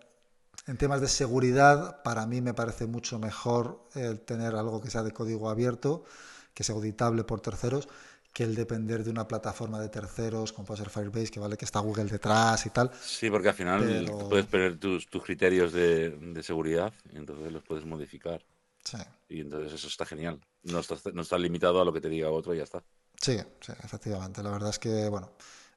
en 0.68 0.78
temas 0.78 1.02
de 1.02 1.08
seguridad, 1.08 2.02
para 2.04 2.26
mí 2.26 2.42
me 2.42 2.54
parece 2.54 2.88
mucho 2.88 3.20
mejor 3.20 3.88
el 3.94 4.20
tener 4.22 4.56
algo 4.56 4.82
que 4.82 4.90
sea 4.90 5.04
de 5.04 5.12
código 5.12 5.50
abierto, 5.50 6.06
que 6.54 6.64
sea 6.64 6.76
auditable 6.76 7.24
por 7.24 7.42
terceros, 7.42 7.88
que 8.34 8.44
el 8.44 8.56
depender 8.56 9.04
de 9.04 9.12
una 9.12 9.28
plataforma 9.28 9.80
de 9.80 9.90
terceros, 9.90 10.52
como 10.52 10.66
puede 10.66 10.82
ser 10.82 10.90
Firebase, 10.90 11.32
que 11.32 11.40
vale 11.40 11.56
que 11.56 11.66
está 11.66 11.80
Google 11.80 12.06
detrás 12.06 12.66
y 12.66 12.70
tal. 12.70 12.92
Sí, 13.00 13.30
porque 13.30 13.50
al 13.50 13.54
final 13.54 14.12
puedes 14.28 14.46
poner 14.46 14.78
tus, 14.78 15.08
tus 15.08 15.24
criterios 15.24 15.72
de, 15.72 16.10
de, 16.10 16.44
seguridad 16.44 16.92
y 17.14 17.18
entonces 17.18 17.52
los 17.52 17.64
puedes 17.64 17.86
modificar. 17.86 18.44
Sí. 18.84 18.98
Y 19.30 19.42
entonces 19.42 19.74
eso 19.74 19.88
está 19.88 20.06
genial. 20.06 20.40
No 20.64 20.80
estás, 20.80 21.02
no 21.14 21.22
estás 21.22 21.40
limitado 21.40 21.82
a 21.82 21.86
lo 21.86 21.94
que 21.94 22.02
te 22.02 22.10
diga 22.10 22.30
otro 22.30 22.54
y 22.54 22.58
ya 22.58 22.64
está. 22.64 22.84
Sí, 23.26 23.40
sí, 23.60 23.74
efectivamente. 23.84 24.44
La 24.44 24.52
verdad 24.52 24.70
es 24.70 24.78
que, 24.78 25.10
bueno, 25.10 25.32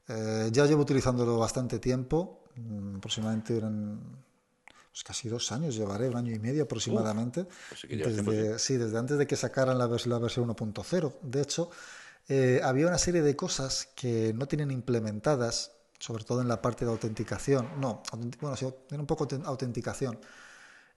eh, 0.07 0.51
ya 0.53 0.67
llevo 0.67 0.83
utilizándolo 0.83 1.39
bastante 1.39 1.79
tiempo, 1.79 2.45
mm, 2.57 2.97
aproximadamente 2.97 3.57
eran 3.57 3.99
pues 4.91 5.03
casi 5.03 5.31
dos 5.31 5.51
años 5.53 5.75
llevaré, 5.75 6.09
un 6.09 6.17
año 6.17 6.35
y 6.35 6.39
medio 6.39 6.65
aproximadamente. 6.65 7.47
Pues 7.71 7.87
desde, 7.89 8.59
sí, 8.59 8.77
desde 8.77 8.99
antes 8.99 9.17
de 9.17 9.27
que 9.27 9.37
sacaran 9.37 9.79
la, 9.79 9.87
la 9.87 10.19
versión 10.19 10.47
1.0. 10.47 11.15
De 11.23 11.41
hecho, 11.41 11.71
eh, 12.29 12.61
había 12.63 12.87
una 12.87 12.99
serie 12.99 13.23
de 13.23 13.35
cosas 13.35 13.89
que 13.95 14.35
no 14.35 14.47
tienen 14.47 14.71
implementadas, 14.71 15.73
sobre 15.99 16.25
todo 16.25 16.43
en 16.43 16.49
la 16.49 16.61
parte 16.61 16.85
de 16.85 16.91
autenticación. 16.91 17.81
No, 17.81 18.03
bueno, 18.41 18.57
sí, 18.57 18.67
tiene 18.89 19.01
un 19.01 19.07
poco 19.07 19.25
de 19.25 19.41
autenticación 19.47 20.19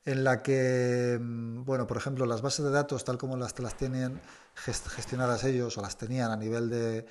en 0.06 0.24
la 0.24 0.42
que, 0.42 1.20
mm, 1.22 1.64
bueno, 1.64 1.88
por 1.88 1.98
ejemplo, 1.98 2.26
las 2.26 2.42
bases 2.42 2.66
de 2.66 2.72
datos, 2.72 3.04
tal 3.04 3.18
como 3.18 3.38
las, 3.38 3.58
las 3.60 3.78
tienen 3.78 4.20
gestionadas 4.56 5.44
ellos 5.44 5.78
o 5.78 5.82
las 5.82 5.98
tenían 5.98 6.32
a 6.32 6.38
nivel 6.38 6.70
de, 6.70 7.06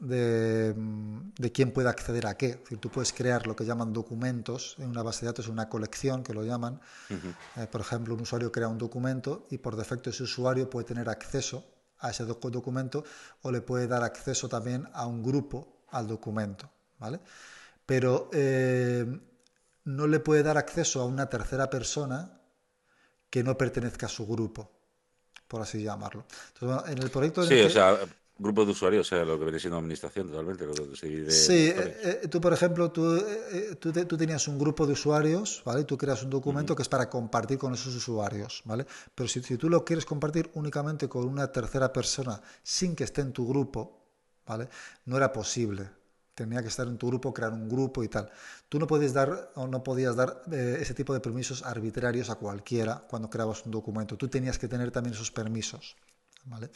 de, 0.00 0.74
mm, 0.76 1.32
de, 1.38 1.52
quién 1.52 1.72
puede 1.72 1.88
acceder 1.88 2.26
a 2.26 2.36
qué. 2.36 2.46
Es 2.50 2.60
decir, 2.60 2.78
tú 2.78 2.90
puedes 2.90 3.12
crear 3.12 3.46
lo 3.46 3.56
que 3.56 3.64
llaman 3.64 3.92
documentos 3.92 4.76
en 4.78 4.88
una 4.90 5.02
base 5.02 5.20
de 5.20 5.26
datos, 5.26 5.48
una 5.48 5.68
colección 5.68 6.22
que 6.22 6.34
lo 6.34 6.44
llaman. 6.44 6.80
Eh, 7.56 7.66
por 7.70 7.80
ejemplo, 7.80 8.14
un 8.14 8.20
usuario 8.20 8.52
crea 8.52 8.68
un 8.68 8.78
documento 8.78 9.46
y 9.50 9.58
por 9.58 9.76
defecto 9.76 10.10
ese 10.10 10.22
usuario 10.22 10.70
puede 10.70 10.86
tener 10.86 11.08
acceso 11.08 11.64
a 11.98 12.10
ese 12.10 12.24
documento 12.24 13.04
o 13.42 13.52
le 13.52 13.60
puede 13.60 13.86
dar 13.86 14.02
acceso 14.02 14.48
también 14.48 14.88
a 14.92 15.06
un 15.06 15.22
grupo 15.22 15.84
al 15.90 16.08
documento. 16.08 16.70
¿vale? 16.98 17.20
Pero 17.86 18.28
eh, 18.32 19.06
no 19.84 20.06
le 20.06 20.20
puede 20.20 20.42
dar 20.42 20.58
acceso 20.58 21.00
a 21.00 21.06
una 21.06 21.28
tercera 21.28 21.70
persona 21.70 22.40
que 23.30 23.42
no 23.42 23.56
pertenezca 23.56 24.06
a 24.06 24.08
su 24.08 24.26
grupo, 24.26 24.70
por 25.48 25.62
así 25.62 25.82
llamarlo. 25.82 26.26
en 26.86 26.98
el 26.98 27.10
proyecto... 27.10 27.42
Sí, 27.44 27.60
o 27.60 27.70
sea, 27.70 27.98
grupo 28.38 28.64
de 28.64 28.72
usuarios, 28.72 29.06
o 29.06 29.08
sea, 29.08 29.24
lo 29.24 29.38
que 29.38 29.44
viene 29.44 29.58
siendo 29.58 29.78
administración 29.78 30.28
totalmente. 30.28 30.66
sí, 30.96 31.68
eh, 31.68 32.20
eh, 32.24 32.28
tú, 32.28 32.40
por 32.40 32.52
ejemplo, 32.52 32.90
tú, 32.90 33.16
eh, 33.16 33.76
tú, 33.78 33.92
tú, 33.92 34.16
tenías 34.16 34.46
un 34.48 34.58
grupo 34.58 34.86
de 34.86 34.92
usuarios, 34.92 35.62
¿vale? 35.64 35.84
tú 35.84 35.96
creas 35.96 36.22
un 36.22 36.30
documento 36.30 36.74
que 36.74 36.82
es 36.82 36.88
para 36.88 37.08
compartir 37.08 37.58
con 37.58 37.72
esos 37.72 37.94
usuarios, 37.94 38.62
¿vale? 38.64 38.86
Pero 39.14 39.28
si, 39.28 39.42
si, 39.42 39.56
tú 39.56 39.68
lo 39.68 39.84
quieres 39.84 40.04
compartir 40.04 40.50
únicamente 40.54 41.08
con 41.08 41.24
una 41.24 41.50
tercera 41.50 41.92
persona 41.92 42.40
sin 42.62 42.96
que 42.96 43.04
esté 43.04 43.20
en 43.20 43.32
tu 43.32 43.46
grupo, 43.46 44.02
¿vale? 44.46 44.68
No 45.06 45.16
era 45.16 45.32
posible. 45.32 46.01
Tenía 46.34 46.62
que 46.62 46.68
estar 46.68 46.86
en 46.86 46.96
tu 46.96 47.08
grupo, 47.08 47.34
crear 47.34 47.52
un 47.52 47.68
grupo 47.68 48.02
y 48.02 48.08
tal. 48.08 48.30
Tú 48.68 48.78
no 48.78 48.86
puedes 48.86 49.12
dar 49.12 49.52
o 49.54 49.66
no 49.66 49.82
podías 49.82 50.16
dar 50.16 50.42
ese 50.50 50.94
tipo 50.94 51.12
de 51.12 51.20
permisos 51.20 51.62
arbitrarios 51.62 52.30
a 52.30 52.36
cualquiera 52.36 53.04
cuando 53.08 53.28
creabas 53.28 53.66
un 53.66 53.72
documento. 53.72 54.16
Tú 54.16 54.28
tenías 54.28 54.58
que 54.58 54.68
tener 54.68 54.90
también 54.90 55.14
esos 55.14 55.30
permisos, 55.30 55.96
¿vale? 56.44 56.70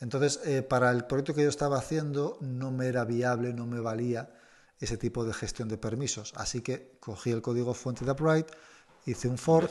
Entonces, 0.00 0.40
eh, 0.44 0.62
para 0.62 0.90
el 0.90 1.04
proyecto 1.04 1.34
que 1.34 1.42
yo 1.42 1.48
estaba 1.48 1.76
haciendo 1.76 2.38
no 2.40 2.70
me 2.70 2.86
era 2.86 3.04
viable, 3.04 3.52
no 3.52 3.66
me 3.66 3.80
valía 3.80 4.30
ese 4.78 4.96
tipo 4.96 5.24
de 5.24 5.34
gestión 5.34 5.68
de 5.68 5.76
permisos. 5.76 6.32
Así 6.36 6.60
que 6.60 6.96
cogí 7.00 7.30
el 7.30 7.42
código 7.42 7.74
fuente 7.74 8.04
de 8.04 8.12
Upright, 8.12 8.46
hice 9.06 9.28
un 9.28 9.38
fork. 9.38 9.70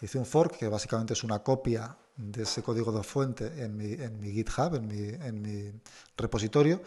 Hice 0.00 0.18
un 0.18 0.26
fork 0.26 0.58
que 0.58 0.68
básicamente 0.68 1.14
es 1.14 1.24
una 1.24 1.40
copia 1.40 1.96
de 2.16 2.42
ese 2.42 2.62
código 2.62 2.92
de 2.92 3.02
fuente 3.02 3.62
en 3.62 3.76
mi, 3.76 3.92
en 3.92 4.20
mi 4.20 4.30
GitHub, 4.32 4.74
en 4.76 4.86
mi, 4.86 5.08
en 5.26 5.42
mi, 5.42 5.72
repositorio, 6.16 6.80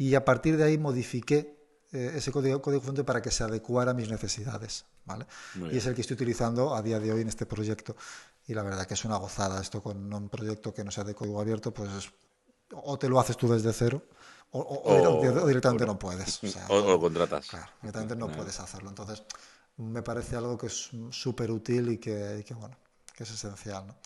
y 0.00 0.14
a 0.14 0.24
partir 0.24 0.56
de 0.56 0.64
ahí 0.64 0.78
modifiqué 0.78 1.58
eh, 1.92 2.12
ese 2.14 2.32
código, 2.32 2.62
código 2.62 2.80
fuente 2.80 3.04
para 3.04 3.20
que 3.20 3.30
se 3.30 3.44
adecuara 3.44 3.90
a 3.90 3.94
mis 3.94 4.08
necesidades. 4.08 4.86
¿vale? 5.04 5.26
Y 5.70 5.76
es 5.76 5.84
el 5.84 5.94
que 5.94 6.00
estoy 6.00 6.14
utilizando 6.14 6.74
a 6.74 6.80
día 6.80 6.98
de 6.98 7.12
hoy 7.12 7.20
en 7.20 7.28
este 7.28 7.44
proyecto 7.44 7.94
y 8.46 8.54
la 8.54 8.62
verdad 8.62 8.86
que 8.86 8.94
es 8.94 9.04
una 9.04 9.18
gozada 9.18 9.60
esto 9.60 9.82
con 9.82 10.10
un 10.10 10.30
proyecto 10.30 10.72
que 10.72 10.84
no 10.84 10.90
sea 10.90 11.04
de 11.04 11.14
código 11.14 11.38
abierto, 11.38 11.74
pues 11.74 11.90
o 12.72 12.98
te 12.98 13.10
lo 13.10 13.20
haces 13.20 13.36
tú 13.36 13.46
desde 13.52 13.74
cero 13.74 14.02
o, 14.52 15.46
directamente 15.46 15.84
no 15.84 15.98
puedes. 15.98 16.40
O, 16.70 16.80
lo 16.80 16.98
contratas. 16.98 17.48
Claro, 17.48 17.70
directamente 17.82 18.16
no 18.16 18.32
puedes 18.32 18.58
hacerlo. 18.58 18.88
Entonces, 18.88 19.22
me 19.76 20.02
parece 20.02 20.34
algo 20.34 20.56
que 20.56 20.68
es 20.68 20.88
súper 21.10 21.50
útil 21.50 21.90
y 21.90 21.98
que, 21.98 22.42
bueno, 22.58 22.74
que 23.14 23.24
es 23.24 23.30
esencial. 23.30 23.86
¿no? 23.86 23.96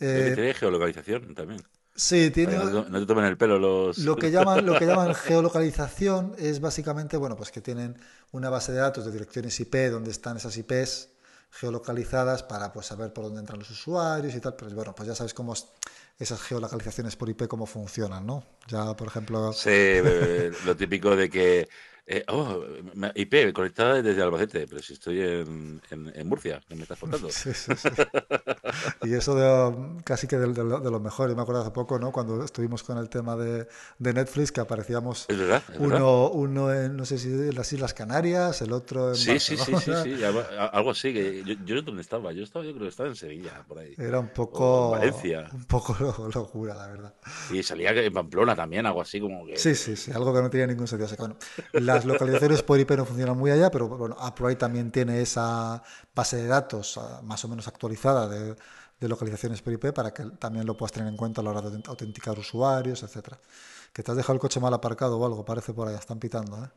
Eh, 0.00 0.54
geolocalización 0.56 1.34
también. 1.34 1.60
Sí, 2.00 2.30
tiene. 2.30 2.56
No, 2.56 2.84
te 2.84 3.04
tomen 3.04 3.26
el 3.26 3.36
pelo 3.36 3.58
los. 3.58 3.98
Lo 3.98 4.16
que 4.16 4.30
llaman, 4.30 4.64
lo 4.64 4.78
que 4.78 4.86
llaman 4.86 5.14
geolocalización 5.26 6.34
es 6.38 6.58
básicamente, 6.58 7.18
bueno, 7.18 7.36
pues 7.36 7.50
que 7.50 7.60
tienen 7.60 7.94
una 8.32 8.48
base 8.48 8.72
de 8.72 8.78
datos 8.78 9.04
de 9.04 9.12
direcciones 9.12 9.60
IP 9.60 9.74
donde 9.90 10.10
están 10.10 10.38
esas 10.38 10.56
IPs 10.56 11.10
geolocalizadas 11.50 12.42
para 12.42 12.72
pues, 12.72 12.86
saber 12.86 13.12
por 13.12 13.24
dónde 13.24 13.40
entran 13.40 13.58
los 13.58 13.70
usuarios 13.70 14.34
y 14.34 14.40
tal, 14.40 14.56
pero 14.56 14.70
bueno, 14.70 14.94
pues 14.94 15.08
ya 15.08 15.14
sabes 15.14 15.34
cómo 15.34 15.52
esas 16.18 16.40
geolocalizaciones 16.40 17.16
por 17.16 17.28
IP 17.28 17.46
cómo 17.48 17.66
funcionan, 17.66 18.24
¿no? 18.24 18.46
Ya, 18.68 18.96
por 18.96 19.08
ejemplo... 19.08 19.52
Sí, 19.52 19.98
lo 20.64 20.76
típico 20.76 21.14
de 21.14 21.28
que 21.28 21.68
eh, 22.12 22.24
oh, 22.26 22.64
IP 23.14 23.52
conectada 23.52 24.02
desde 24.02 24.20
Albacete, 24.20 24.66
pero 24.66 24.82
si 24.82 24.94
estoy 24.94 25.20
en, 25.20 25.80
en, 25.92 26.28
Murcia, 26.28 26.60
¿qué 26.68 26.74
me 26.74 26.82
estás 26.82 26.98
contando? 26.98 27.28
Sí, 27.40 27.54
sí, 27.54 27.72
sí. 27.76 27.88
y 29.04 29.14
eso 29.14 29.36
de, 29.36 30.02
casi 30.02 30.26
que 30.26 30.36
de, 30.36 30.48
lo, 30.48 30.98
mejor. 30.98 31.30
Yo 31.30 31.36
me 31.36 31.42
acuerdo 31.42 31.60
hace 31.60 31.70
poco, 31.70 32.00
¿no? 32.00 32.10
Cuando 32.10 32.42
estuvimos 32.44 32.82
con 32.82 32.98
el 32.98 33.08
tema 33.08 33.36
de, 33.36 33.68
Netflix, 34.00 34.50
que 34.50 34.60
aparecíamos 34.60 35.28
uno, 35.78 36.30
uno 36.30 36.74
en, 36.74 36.96
no 36.96 37.04
sé 37.04 37.16
si 37.16 37.28
en 37.28 37.54
las 37.54 37.72
Islas 37.72 37.94
Canarias, 37.94 38.60
el 38.60 38.72
otro 38.72 39.10
en 39.10 39.14
Sí, 39.14 39.38
sí, 39.38 39.56
sí, 39.56 39.72
sí, 39.76 39.92
sí, 40.02 40.24
algo 40.24 40.90
así. 40.90 41.14
Que 41.14 41.44
yo, 41.44 41.54
yo 41.64 41.80
dónde 41.82 42.02
estaba, 42.02 42.32
yo 42.32 42.42
estaba, 42.42 42.64
yo 42.64 42.72
creo 42.72 42.82
que 42.82 42.88
estaba 42.88 43.08
en 43.08 43.14
Sevilla, 43.14 43.64
por 43.68 43.78
ahí. 43.78 43.94
Era 43.96 44.18
un 44.18 44.30
poco... 44.30 44.90
Valencia. 44.90 45.48
Un 45.52 45.64
poco 45.66 45.96
locura, 46.34 46.74
la 46.74 46.88
verdad. 46.88 47.14
Y 47.52 47.62
salía 47.62 47.90
en 47.92 48.12
Pamplona 48.12 48.56
también, 48.56 48.84
algo 48.84 49.00
así 49.00 49.20
como 49.20 49.46
que... 49.46 49.56
Sí, 49.56 49.76
sí, 49.76 49.94
sí, 49.94 50.10
algo 50.10 50.34
que 50.34 50.42
no 50.42 50.50
tenía 50.50 50.66
ningún 50.66 50.88
sentido. 50.88 51.08
bueno, 51.16 51.36
las 52.04 52.14
localizaciones 52.14 52.62
por 52.62 52.78
IP 52.78 52.90
no 52.92 53.04
funcionan 53.04 53.36
muy 53.36 53.50
allá, 53.50 53.70
pero 53.70 53.88
bueno, 53.88 54.16
Upright 54.20 54.58
también 54.58 54.90
tiene 54.90 55.20
esa 55.20 55.82
base 56.14 56.36
de 56.36 56.46
datos 56.46 56.98
ah, 56.98 57.20
más 57.22 57.44
o 57.44 57.48
menos 57.48 57.68
actualizada 57.68 58.28
de, 58.28 58.56
localizaciones 59.00 59.62
por 59.62 59.72
IP 59.72 59.92
para 59.92 60.12
que 60.12 60.24
también 60.38 60.66
lo 60.66 60.76
puedas 60.76 60.92
tener 60.92 61.08
en 61.08 61.16
cuenta 61.16 61.40
a 61.40 61.44
la 61.44 61.50
hora 61.50 61.62
de 61.62 61.82
autenticar 61.86 62.38
usuarios, 62.38 63.02
etcétera. 63.02 63.38
Que 63.92 64.02
te 64.02 64.10
has 64.10 64.16
dejado 64.16 64.34
el 64.34 64.40
coche 64.40 64.60
mal 64.60 64.74
aparcado 64.74 65.18
o 65.18 65.24
algo, 65.24 65.44
parece 65.44 65.72
por 65.72 65.88
ahí, 65.88 65.94
están 65.94 66.18
pitando, 66.18 66.64
¿eh? 66.64 66.68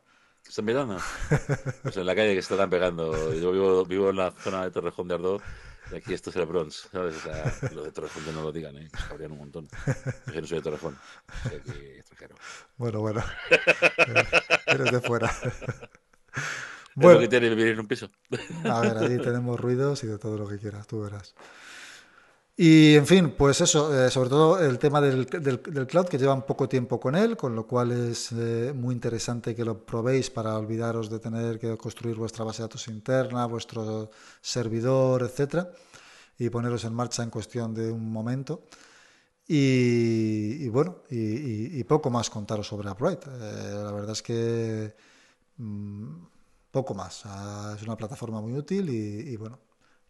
¿Están 0.47 0.65
pitando? 0.65 0.97
Pues 1.83 1.97
en 1.97 2.05
la 2.05 2.15
calle 2.15 2.35
que 2.35 2.41
se 2.41 2.53
están 2.53 2.69
pegando. 2.69 3.33
Yo 3.33 3.51
vivo, 3.51 3.85
vivo 3.85 4.09
en 4.09 4.17
la 4.17 4.31
zona 4.31 4.63
de 4.63 4.71
Torrejón 4.71 5.07
de 5.07 5.15
Ardoz 5.15 5.41
y 5.91 5.95
aquí 5.95 6.13
esto 6.13 6.29
es 6.29 6.35
el 6.35 6.45
Bronx, 6.45 6.87
¿sabes? 6.91 7.17
O 7.17 7.19
sea, 7.19 7.69
lo 7.71 7.83
de 7.83 7.91
Torrejón 7.91 8.23
que 8.23 8.31
no 8.31 8.41
lo 8.41 8.51
digan, 8.51 8.77
¿eh? 8.77 8.89
Nos 8.91 9.03
cabrían 9.05 9.31
un 9.31 9.39
montón. 9.39 9.67
Yo 10.33 10.41
no 10.41 10.47
soy 10.47 10.57
de 10.57 10.63
Torrejón, 10.63 10.97
soy 11.43 11.57
aquí 11.57 11.71
extranjero. 11.71 12.35
Bueno, 12.77 12.99
bueno. 13.01 13.23
Eres 14.67 14.91
de 14.91 15.01
fuera. 15.01 15.31
Bueno, 16.95 17.19
que 17.19 17.27
tiene 17.27 17.49
vivir 17.49 17.69
en 17.69 17.79
un 17.79 17.87
piso. 17.87 18.09
A 18.69 18.81
ver, 18.81 18.97
ahí 18.97 19.17
tenemos 19.17 19.59
ruidos 19.59 20.03
y 20.03 20.07
de 20.07 20.17
todo 20.17 20.37
lo 20.37 20.47
que 20.47 20.59
quieras, 20.59 20.85
tú 20.87 21.01
verás. 21.01 21.33
Y 22.55 22.95
en 22.95 23.07
fin, 23.07 23.33
pues 23.35 23.61
eso, 23.61 24.05
eh, 24.05 24.11
sobre 24.11 24.29
todo 24.29 24.59
el 24.59 24.77
tema 24.77 25.01
del, 25.01 25.25
del, 25.25 25.87
cloud, 25.87 26.07
que 26.07 26.19
llevan 26.19 26.45
poco 26.45 26.69
tiempo 26.69 26.99
con 26.99 27.15
él, 27.15 27.35
con 27.35 27.55
lo 27.55 27.65
cual 27.65 27.91
es 27.91 28.31
eh, 28.31 28.71
muy 28.75 28.93
interesante 28.93 29.55
que 29.55 29.65
lo 29.65 29.83
probéis 29.83 30.29
para 30.29 30.55
olvidaros 30.59 31.09
de 31.09 31.19
tener 31.19 31.57
que 31.57 31.75
construir 31.77 32.15
vuestra 32.15 32.45
base 32.45 32.59
de 32.59 32.65
datos 32.65 32.87
interna, 32.87 33.47
vuestro 33.47 34.11
servidor, 34.39 35.23
etcétera, 35.23 35.71
y 36.37 36.49
poneros 36.49 36.83
en 36.85 36.93
marcha 36.93 37.23
en 37.23 37.31
cuestión 37.31 37.73
de 37.73 37.91
un 37.91 38.11
momento. 38.11 38.65
Y, 39.47 40.69
bueno, 40.69 40.97
y, 41.09 41.83
poco 41.85 42.09
más 42.09 42.29
contaros 42.29 42.67
sobre 42.67 42.89
Upright. 42.89 43.25
Eh, 43.27 43.71
la 43.83 43.91
verdad 43.91 44.11
es 44.11 44.21
que 44.21 44.95
mm, 45.57 46.25
poco 46.71 46.93
más. 46.93 47.23
Ah, 47.25 47.73
es 47.75 47.83
una 47.83 47.97
plataforma 47.97 48.41
muy 48.41 48.53
útil 48.53 48.89
y 48.89 49.35
bueno, 49.37 49.59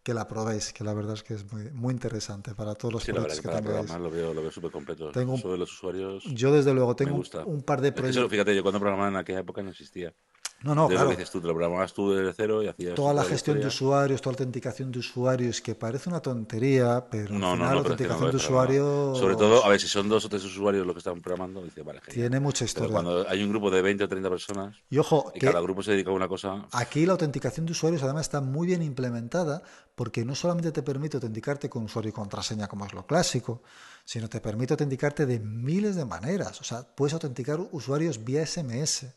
que 0.04 0.12
la 0.12 0.28
probéis, 0.28 0.72
que 0.74 0.84
la 0.84 0.92
verdad 0.92 1.14
es 1.14 1.22
que 1.22 1.32
es 1.32 1.50
muy, 1.50 1.70
muy 1.70 1.92
interesante 1.92 2.54
para 2.54 2.74
todos 2.74 2.92
los 2.92 3.02
sí, 3.02 3.10
proyectos 3.10 3.40
que, 3.40 3.48
tengáis. 3.48 3.90
Lo 3.90 4.10
veo, 4.10 4.34
lo 4.34 4.42
veo 4.42 4.50
súper 4.50 4.70
completo. 4.70 5.10
Tengo 5.10 5.36
de 5.36 5.58
los 5.58 5.72
usuarios. 5.72 6.24
Yo 6.24 6.52
desde 6.52 6.74
luego 6.74 6.94
tengo 6.94 7.20
un 7.46 7.62
par 7.62 7.80
de 7.80 7.90
proyectos. 7.90 8.30
fíjate, 8.30 8.54
yo 8.54 8.62
cuando 8.62 8.78
programaba 8.78 9.08
en 9.08 9.16
aquella 9.16 9.40
época 9.40 9.62
no 9.62 9.70
existía. 9.70 10.14
No, 10.64 10.74
no, 10.74 10.88
claro. 10.88 11.04
Lo 11.04 11.10
dices 11.10 11.30
tú, 11.30 11.42
te 11.42 11.46
lo 11.46 11.52
programabas 11.52 11.92
tú 11.92 12.12
desde 12.12 12.32
cero 12.32 12.62
y 12.62 12.68
hacías. 12.68 12.94
Toda 12.94 13.12
la 13.12 13.22
gestión 13.22 13.60
de 13.60 13.66
usuarios, 13.66 14.22
toda 14.22 14.32
la 14.32 14.36
autenticación 14.36 14.90
de 14.90 14.98
usuarios, 14.98 15.60
que 15.60 15.74
parece 15.74 16.08
una 16.08 16.20
tontería, 16.20 17.06
pero 17.10 17.34
no, 17.34 17.50
al 17.50 17.56
final, 17.58 17.74
la 17.74 17.80
autenticación 17.82 18.30
de 18.30 18.36
usuarios. 18.36 19.18
Sobre 19.18 19.36
todo, 19.36 19.62
a 19.62 19.68
ver, 19.68 19.78
si 19.78 19.88
son 19.88 20.08
dos 20.08 20.24
o 20.24 20.28
tres 20.30 20.42
usuarios 20.42 20.86
los 20.86 20.94
que 20.94 21.00
están 21.00 21.20
programando, 21.20 21.62
dice, 21.62 21.82
vale, 21.82 22.00
Tiene 22.10 22.40
mucha 22.40 22.64
historia. 22.64 22.88
Pero 22.88 23.02
cuando 23.02 23.28
hay 23.28 23.42
un 23.42 23.50
grupo 23.50 23.70
de 23.70 23.82
20 23.82 24.04
o 24.04 24.08
30 24.08 24.30
personas. 24.30 24.76
Y 24.88 24.96
ojo, 24.96 25.32
y 25.34 25.40
cada 25.40 25.60
grupo 25.60 25.82
se 25.82 25.90
dedica 25.90 26.10
a 26.10 26.14
una 26.14 26.28
cosa. 26.28 26.66
Aquí 26.72 27.04
la 27.04 27.12
autenticación 27.12 27.66
de 27.66 27.72
usuarios 27.72 28.02
además 28.02 28.22
está 28.22 28.40
muy 28.40 28.66
bien 28.66 28.82
implementada, 28.82 29.62
porque 29.94 30.24
no 30.24 30.34
solamente 30.34 30.72
te 30.72 30.82
permite 30.82 31.18
autenticarte 31.18 31.68
con 31.68 31.84
usuario 31.84 32.08
y 32.08 32.12
contraseña, 32.12 32.68
como 32.68 32.86
es 32.86 32.94
lo 32.94 33.06
clásico, 33.06 33.62
sino 34.06 34.30
te 34.30 34.40
permite 34.40 34.72
autenticarte 34.72 35.26
de 35.26 35.40
miles 35.40 35.94
de 35.94 36.06
maneras. 36.06 36.58
O 36.62 36.64
sea, 36.64 36.82
puedes 36.82 37.12
autenticar 37.12 37.60
usuarios 37.70 38.24
vía 38.24 38.46
SMS 38.46 39.08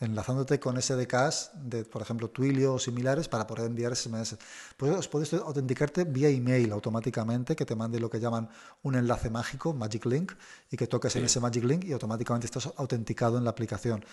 enlazándote 0.00 0.60
con 0.60 0.80
SDKs 0.80 1.50
de, 1.54 1.84
por 1.84 2.02
ejemplo, 2.02 2.28
Twilio 2.30 2.74
o 2.74 2.78
similares 2.78 3.28
para 3.28 3.46
poder 3.46 3.66
enviar 3.66 3.96
SMS. 3.96 4.36
Pues 4.76 5.08
puedes 5.08 5.32
autenticarte 5.32 6.04
vía 6.04 6.28
email 6.28 6.72
automáticamente, 6.72 7.56
que 7.56 7.64
te 7.64 7.74
mande 7.74 7.98
lo 7.98 8.10
que 8.10 8.20
llaman 8.20 8.48
un 8.82 8.94
enlace 8.94 9.30
mágico, 9.30 9.72
Magic 9.72 10.04
Link, 10.06 10.32
y 10.70 10.76
que 10.76 10.86
toques 10.86 11.16
en 11.16 11.24
ese 11.24 11.40
Magic 11.40 11.64
Link 11.64 11.84
y 11.84 11.92
automáticamente 11.92 12.46
estás 12.46 12.70
autenticado 12.76 13.38
en 13.38 13.44
la 13.44 13.50
aplicación. 13.50 14.04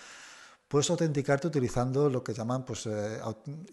Puedes 0.68 0.88
autenticarte 0.90 1.46
utilizando 1.46 2.08
lo 2.08 2.24
que 2.24 2.32
llaman 2.32 2.64
pues, 2.64 2.86
eh, 2.86 3.20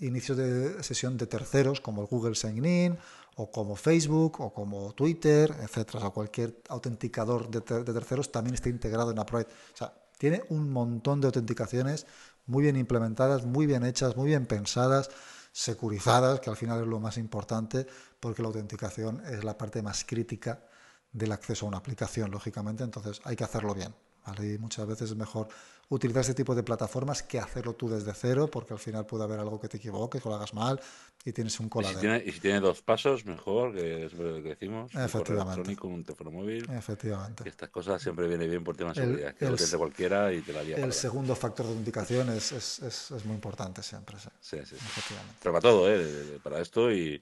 inicios 0.01 0.37
de 0.37 0.83
sesión 0.83 1.17
de 1.17 1.25
terceros, 1.25 1.79
como 1.79 2.01
el 2.01 2.07
Google 2.07 2.35
Sign 2.35 2.63
In, 2.65 2.97
o 3.37 3.49
como 3.49 3.75
Facebook, 3.75 4.41
o 4.41 4.53
como 4.53 4.93
Twitter, 4.93 5.55
etcétera. 5.61 6.07
O 6.07 6.13
cualquier 6.13 6.61
autenticador 6.67 7.49
de, 7.49 7.61
terceros 7.61 8.31
también 8.31 8.55
está 8.55 8.69
integrado 8.69 9.11
en 9.11 9.19
Upright. 9.19 9.47
O 9.47 9.77
sea, 9.77 9.93
tiene 10.21 10.43
un 10.49 10.69
montón 10.69 11.19
de 11.19 11.25
autenticaciones 11.25 12.05
muy 12.45 12.61
bien 12.61 12.75
implementadas, 12.75 13.43
muy 13.43 13.65
bien 13.65 13.83
hechas, 13.83 14.15
muy 14.15 14.27
bien 14.27 14.45
pensadas, 14.45 15.09
securizadas, 15.51 16.39
que 16.39 16.51
al 16.51 16.55
final 16.55 16.79
es 16.81 16.85
lo 16.85 16.99
más 16.99 17.17
importante, 17.17 17.87
porque 18.19 18.43
la 18.43 18.49
autenticación 18.49 19.23
es 19.25 19.43
la 19.43 19.57
parte 19.57 19.81
más 19.81 20.05
crítica 20.05 20.63
del 21.11 21.31
acceso 21.31 21.65
a 21.65 21.69
una 21.69 21.79
aplicación, 21.79 22.29
lógicamente, 22.29 22.83
entonces 22.83 23.19
hay 23.23 23.35
que 23.35 23.45
hacerlo 23.45 23.73
bien. 23.73 23.95
Y 24.37 24.59
muchas 24.59 24.85
veces 24.85 25.09
es 25.09 25.15
mejor 25.15 25.47
utilizar 25.91 26.21
este 26.21 26.33
tipo 26.33 26.55
de 26.55 26.63
plataformas 26.63 27.21
que 27.21 27.37
hacerlo 27.37 27.73
tú 27.73 27.89
desde 27.89 28.13
cero, 28.13 28.49
porque 28.49 28.73
al 28.73 28.79
final 28.79 29.05
puede 29.05 29.25
haber 29.25 29.39
algo 29.39 29.59
que 29.59 29.67
te 29.67 29.77
equivoques 29.77 30.25
o 30.25 30.29
lo 30.29 30.35
hagas 30.35 30.53
mal 30.53 30.79
y 31.25 31.33
tienes 31.33 31.59
un 31.59 31.67
coladero. 31.67 32.15
Y 32.25 32.31
si 32.31 32.39
tiene, 32.39 32.61
dos 32.61 32.81
pasos, 32.81 33.25
mejor, 33.25 33.75
que 33.75 34.05
es 34.05 34.13
lo 34.13 34.41
que 34.41 34.49
decimos. 34.49 34.93
Efectivamente. 34.95 35.85
Un 35.85 35.93
un 35.93 36.03
teléfono 36.03 36.31
móvil. 36.31 36.65
Efectivamente. 36.71 37.47
estas 37.47 37.69
cosas 37.69 38.01
siempre 38.01 38.27
viene 38.27 38.47
bien 38.47 38.63
por 38.63 38.77
temas 38.77 38.95
de 38.95 39.03
seguridad, 39.03 39.35
que 39.35 39.45
lo 39.45 39.51
lo 39.51 39.77
cualquiera 39.77 40.33
y 40.33 40.41
te 40.41 40.53
la 40.53 40.61
El 40.61 40.93
segundo 40.93 41.35
factor 41.35 41.65
de 41.65 41.71
autenticación 41.73 42.29
es, 42.29 42.51
es, 42.53 43.11
es, 43.11 43.25
muy 43.25 43.35
importante 43.35 43.83
siempre. 43.83 44.17
Sí, 44.17 44.57
sí, 44.59 44.65
sí. 44.65 44.75
Efectivamente. 44.75 45.35
Pero 45.43 45.53
para 45.53 45.61
todo, 45.61 45.93
¿eh? 45.93 46.39
para 46.41 46.61
esto 46.61 46.91
y, 46.91 47.21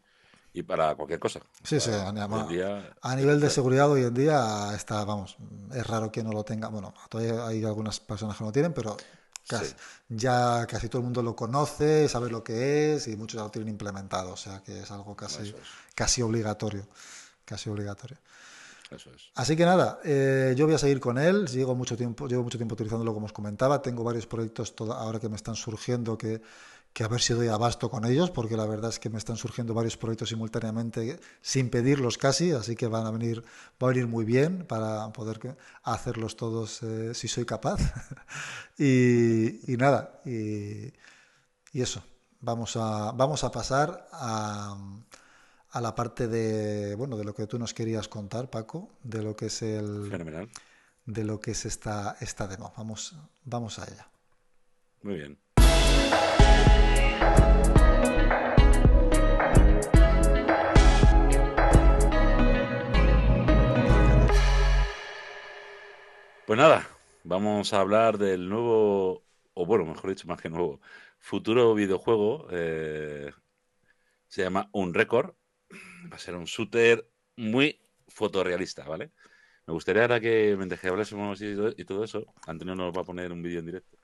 y 0.60 0.64
para 0.64 0.96
cualquier 0.96 1.20
cosa. 1.20 1.40
Sí, 1.64 1.80
sí, 1.80 1.92
a, 1.92 3.16
nivel 3.16 3.40
de 3.40 3.50
seguridad 3.50 3.90
hoy 3.90 4.04
en 4.04 4.14
día 4.14 4.72
está, 4.76 5.04
vamos, 5.06 5.38
es 5.74 5.88
raro 5.88 6.12
que 6.12 6.22
no 6.22 6.32
lo 6.32 6.44
tenga. 6.44 6.68
Bueno, 6.68 6.94
todavía 7.10 7.48
hay 7.48 7.64
algunas 7.64 8.00
personas 8.00 8.38
que 8.38 8.44
no 8.44 8.50
lo 8.50 8.54
tienen, 8.54 8.74
pero 8.74 8.98
ya 10.10 10.68
casi 10.68 10.90
todo 10.90 11.00
el 11.00 11.06
mundo 11.06 11.24
lo 11.24 11.36
conoce, 11.36 12.08
sabe 12.08 12.30
lo 12.30 12.44
que 12.44 12.96
es 12.96 13.08
y 13.08 13.16
muchos 13.16 13.38
ya 13.38 13.44
lo 13.44 13.52
tienen 13.52 13.70
implementado, 13.70 14.34
o 14.34 14.38
sea 14.38 14.62
que 14.62 14.82
es 14.82 14.92
algo 14.92 15.16
casi, 15.16 15.54
casi 15.96 16.22
obligatorio. 16.22 16.86
Casi 17.46 17.70
obligatorio. 17.70 18.18
Eso 18.92 19.10
es. 19.16 19.30
Así 19.36 19.56
que 19.56 19.66
nada, 19.66 20.00
eh, 20.04 20.54
yo 20.58 20.66
voy 20.66 20.76
a 20.76 20.78
seguir 20.78 21.00
con 21.00 21.18
él. 21.18 21.48
Llevo 21.48 21.74
mucho 21.74 21.96
tiempo, 21.96 22.28
llevo 22.28 22.44
mucho 22.44 22.58
tiempo 22.58 22.74
utilizándolo 22.74 23.14
como 23.14 23.28
os 23.28 23.34
comentaba. 23.34 23.82
Tengo 23.82 24.04
varios 24.04 24.28
proyectos 24.28 24.74
ahora 24.80 25.20
que 25.20 25.30
me 25.30 25.36
están 25.36 25.56
surgiendo 25.56 26.18
que, 26.18 26.42
que 27.00 27.06
a 27.06 27.08
ver 27.08 27.22
si 27.22 27.34
doy 27.34 27.48
abasto 27.48 27.90
con 27.90 28.04
ellos, 28.04 28.30
porque 28.30 28.58
la 28.58 28.66
verdad 28.66 28.90
es 28.90 29.00
que 29.00 29.10
me 29.10 29.20
están 29.20 29.38
surgiendo 29.38 29.74
varios 29.74 29.96
proyectos 29.96 30.28
simultáneamente 30.28 31.18
sin 31.42 31.70
pedirlos 31.70 32.18
casi, 32.18 32.52
así 32.52 32.76
que 32.76 32.88
van 32.88 33.06
a 33.06 33.12
venir, 33.12 33.42
va 33.82 33.88
a 33.88 33.92
venir 33.92 34.06
muy 34.06 34.26
bien 34.26 34.66
para 34.68 35.08
poder 35.14 35.56
hacerlos 35.84 36.36
todos 36.36 36.84
eh, 36.84 37.14
si 37.14 37.30
soy 37.30 37.46
capaz. 37.46 37.80
y, 38.78 39.78
nada, 39.78 40.20
y, 40.26 40.92
eso. 41.72 42.04
Vamos 42.42 42.76
a, 42.76 43.14
vamos 43.14 43.46
a 43.46 43.52
pasar 43.54 44.10
a, 44.12 44.76
a, 45.70 45.80
la 45.80 45.96
parte 45.96 46.28
de 46.28 46.96
bueno 46.96 47.16
de 47.16 47.24
lo 47.24 47.34
que 47.34 47.48
tú 47.48 47.58
nos 47.58 47.74
querías 47.74 48.10
contar, 48.10 48.50
Paco, 48.50 48.90
de 49.04 49.24
lo 49.24 49.38
que 49.38 49.46
es 49.46 49.62
el 49.62 50.10
de 51.06 51.24
lo 51.24 51.40
que 51.40 51.52
es 51.52 51.66
esta, 51.66 52.18
esta 52.20 52.46
demo. 52.46 52.74
Vamos, 52.76 53.16
vamos 53.46 53.80
a 53.80 53.86
ella. 53.86 54.10
Muy 55.02 55.16
bien. 55.16 55.40
Pues 66.50 66.58
nada, 66.58 66.90
vamos 67.24 67.74
a 67.74 67.80
hablar 67.80 68.18
del 68.18 68.50
nuevo, 68.50 69.24
o 69.54 69.66
bueno, 69.68 69.86
mejor 69.86 70.10
dicho, 70.10 70.28
más 70.28 70.42
que 70.42 70.50
nuevo, 70.50 70.82
futuro 71.20 71.76
videojuego. 71.76 72.48
Eh, 72.50 73.32
se 74.28 74.42
llama 74.42 74.68
Un 74.72 74.96
Record. 74.96 75.36
Va 76.12 76.16
a 76.16 76.18
ser 76.18 76.34
un 76.34 76.46
shooter 76.46 77.08
muy 77.36 77.80
fotorrealista, 78.08 78.84
¿vale? 78.88 79.12
Me 79.68 79.74
gustaría 79.74 80.02
ahora 80.02 80.20
que 80.20 80.56
mientras 80.58 80.82
que 80.82 80.88
hablásemos 80.88 81.40
y 81.40 81.86
todo 81.86 82.04
eso, 82.04 82.26
Antonio 82.48 82.74
nos 82.74 82.98
va 82.98 83.02
a 83.02 83.06
poner 83.06 83.32
un 83.32 83.44
vídeo 83.44 83.60
en 83.60 83.68
directo. 83.68 84.00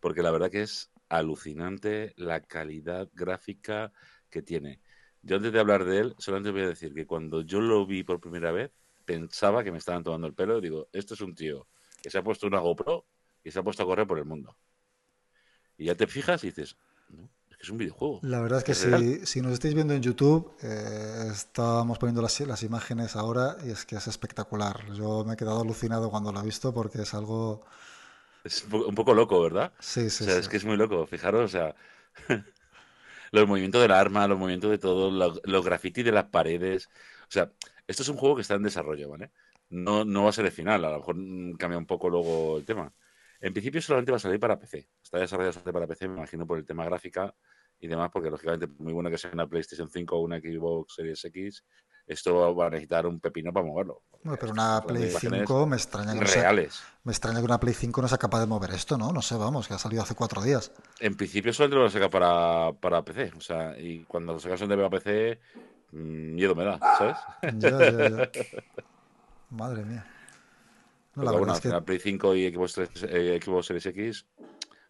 Porque 0.00 0.22
la 0.22 0.30
verdad 0.30 0.50
que 0.50 0.62
es 0.62 0.90
alucinante 1.10 2.14
la 2.16 2.40
calidad 2.40 3.10
gráfica 3.12 3.92
que 4.30 4.40
tiene. 4.40 4.80
Yo 5.20 5.36
antes 5.36 5.52
de 5.52 5.60
hablar 5.60 5.84
de 5.84 5.98
él, 5.98 6.14
solamente 6.16 6.50
voy 6.50 6.62
a 6.62 6.68
decir 6.68 6.94
que 6.94 7.06
cuando 7.06 7.42
yo 7.42 7.60
lo 7.60 7.84
vi 7.84 8.04
por 8.04 8.22
primera 8.22 8.52
vez, 8.52 8.72
pensaba 9.10 9.64
que 9.64 9.72
me 9.72 9.78
estaban 9.78 10.04
tomando 10.04 10.28
el 10.28 10.34
pelo. 10.34 10.60
Digo, 10.60 10.88
esto 10.92 11.14
es 11.14 11.20
un 11.20 11.34
tío 11.34 11.66
que 12.00 12.10
se 12.10 12.18
ha 12.18 12.22
puesto 12.22 12.46
una 12.46 12.60
GoPro 12.60 13.06
y 13.42 13.50
se 13.50 13.58
ha 13.58 13.62
puesto 13.62 13.82
a 13.82 13.86
correr 13.86 14.06
por 14.06 14.18
el 14.18 14.24
mundo. 14.24 14.56
Y 15.76 15.86
ya 15.86 15.96
te 15.96 16.06
fijas 16.06 16.44
y 16.44 16.48
dices, 16.48 16.76
no, 17.08 17.28
es 17.50 17.56
que 17.56 17.62
es 17.64 17.70
un 17.70 17.78
videojuego. 17.78 18.20
La 18.22 18.40
verdad 18.40 18.58
es 18.58 18.64
que 18.64 18.74
si, 18.74 19.26
si, 19.26 19.40
nos 19.40 19.54
estáis 19.54 19.74
viendo 19.74 19.94
en 19.94 20.02
YouTube, 20.02 20.54
eh, 20.62 21.28
estábamos 21.32 21.98
poniendo 21.98 22.22
las, 22.22 22.38
las, 22.40 22.62
imágenes 22.62 23.16
ahora 23.16 23.56
y 23.64 23.70
es 23.70 23.84
que 23.84 23.96
es 23.96 24.06
espectacular. 24.06 24.92
Yo 24.92 25.24
me 25.24 25.34
he 25.34 25.36
quedado 25.36 25.62
alucinado 25.62 26.08
cuando 26.10 26.30
lo 26.30 26.40
he 26.40 26.44
visto 26.44 26.72
porque 26.72 27.02
es 27.02 27.12
algo... 27.12 27.64
Es 28.44 28.64
un 28.70 28.94
poco 28.94 29.12
loco, 29.12 29.42
¿verdad? 29.42 29.72
Sí, 29.80 30.08
sí. 30.08 30.24
O 30.24 30.26
sea, 30.28 30.38
es 30.38 30.48
que 30.48 30.56
es 30.56 30.64
muy 30.64 30.76
loco. 30.76 31.04
Fijaros, 31.06 31.44
o 31.44 31.48
sea, 31.48 31.74
los 33.32 33.48
movimientos 33.48 33.82
del 33.82 33.90
arma, 33.90 34.28
los 34.28 34.38
movimientos 34.38 34.70
de 34.70 34.78
todo, 34.78 35.10
los, 35.10 35.40
los 35.44 35.64
grafitis 35.64 36.04
de 36.04 36.12
las 36.12 36.26
paredes. 36.26 36.88
O 37.22 37.32
sea, 37.32 37.52
esto 37.90 38.04
es 38.04 38.08
un 38.08 38.16
juego 38.16 38.36
que 38.36 38.42
está 38.42 38.54
en 38.54 38.62
desarrollo, 38.62 39.10
¿vale? 39.10 39.32
No, 39.70 40.04
no 40.04 40.22
va 40.22 40.30
a 40.30 40.32
ser 40.32 40.46
el 40.46 40.52
final, 40.52 40.84
a 40.84 40.90
lo 40.90 40.98
mejor 40.98 41.16
cambia 41.58 41.76
un 41.76 41.86
poco 41.86 42.08
luego 42.08 42.58
el 42.58 42.64
tema. 42.64 42.92
En 43.40 43.52
principio 43.52 43.82
solamente 43.82 44.12
va 44.12 44.16
a 44.16 44.20
salir 44.20 44.38
para 44.38 44.60
PC. 44.60 44.88
Está 45.02 45.18
desarrollado 45.18 45.72
para 45.72 45.88
PC, 45.88 46.06
me 46.06 46.18
imagino, 46.18 46.46
por 46.46 46.58
el 46.58 46.64
tema 46.64 46.84
gráfica 46.84 47.34
y 47.80 47.88
demás, 47.88 48.10
porque 48.12 48.30
lógicamente, 48.30 48.68
muy 48.78 48.92
bueno 48.92 49.10
que 49.10 49.18
sea 49.18 49.32
una 49.32 49.48
PlayStation 49.48 49.90
5 49.90 50.16
o 50.16 50.20
una 50.20 50.38
Xbox 50.38 50.94
Series 50.94 51.24
X, 51.24 51.64
esto 52.06 52.54
va 52.54 52.66
a 52.66 52.70
necesitar 52.70 53.06
un 53.06 53.18
pepino 53.18 53.52
para 53.52 53.66
moverlo. 53.66 54.04
pero 54.38 54.52
una 54.52 54.80
Play 54.86 55.10
5 55.10 55.66
me 55.66 55.74
extraña 55.76 56.12
que 56.16 56.24
reales. 56.26 56.80
me 57.02 57.10
extraña 57.10 57.40
que 57.40 57.44
una 57.44 57.58
Play 57.58 57.74
5 57.74 58.02
no 58.02 58.06
sea 58.06 58.18
capaz 58.18 58.38
de 58.38 58.46
mover 58.46 58.70
esto, 58.70 58.96
¿no? 58.98 59.12
No 59.12 59.20
sé, 59.20 59.34
vamos, 59.34 59.66
que 59.66 59.74
ha 59.74 59.78
salido 59.78 60.02
hace 60.02 60.14
cuatro 60.14 60.42
días. 60.42 60.70
En 61.00 61.16
principio 61.16 61.52
solamente 61.52 61.74
lo 61.76 61.82
va 61.82 61.88
a 61.88 61.90
sacar 61.90 62.10
para, 62.10 62.72
para 62.78 63.04
PC. 63.04 63.32
O 63.36 63.40
sea, 63.40 63.76
y 63.76 64.04
cuando 64.04 64.34
lo 64.34 64.38
sacas 64.38 64.60
de 64.60 64.76
para 64.76 64.90
PC, 64.90 65.40
Mm, 65.54 65.69
miedo 65.92 66.54
me 66.54 66.64
da, 66.64 66.78
¿sabes? 66.98 67.16
Madre 69.50 69.84
mía. 69.84 70.06
No, 71.14 71.24
la 71.24 71.32
bueno, 71.32 71.52
al 71.52 71.84
Play 71.84 71.98
5 71.98 72.36
y 72.36 72.54
Xbox, 72.54 72.78
eh, 73.02 73.40
Series 73.62 73.86
X 73.86 74.26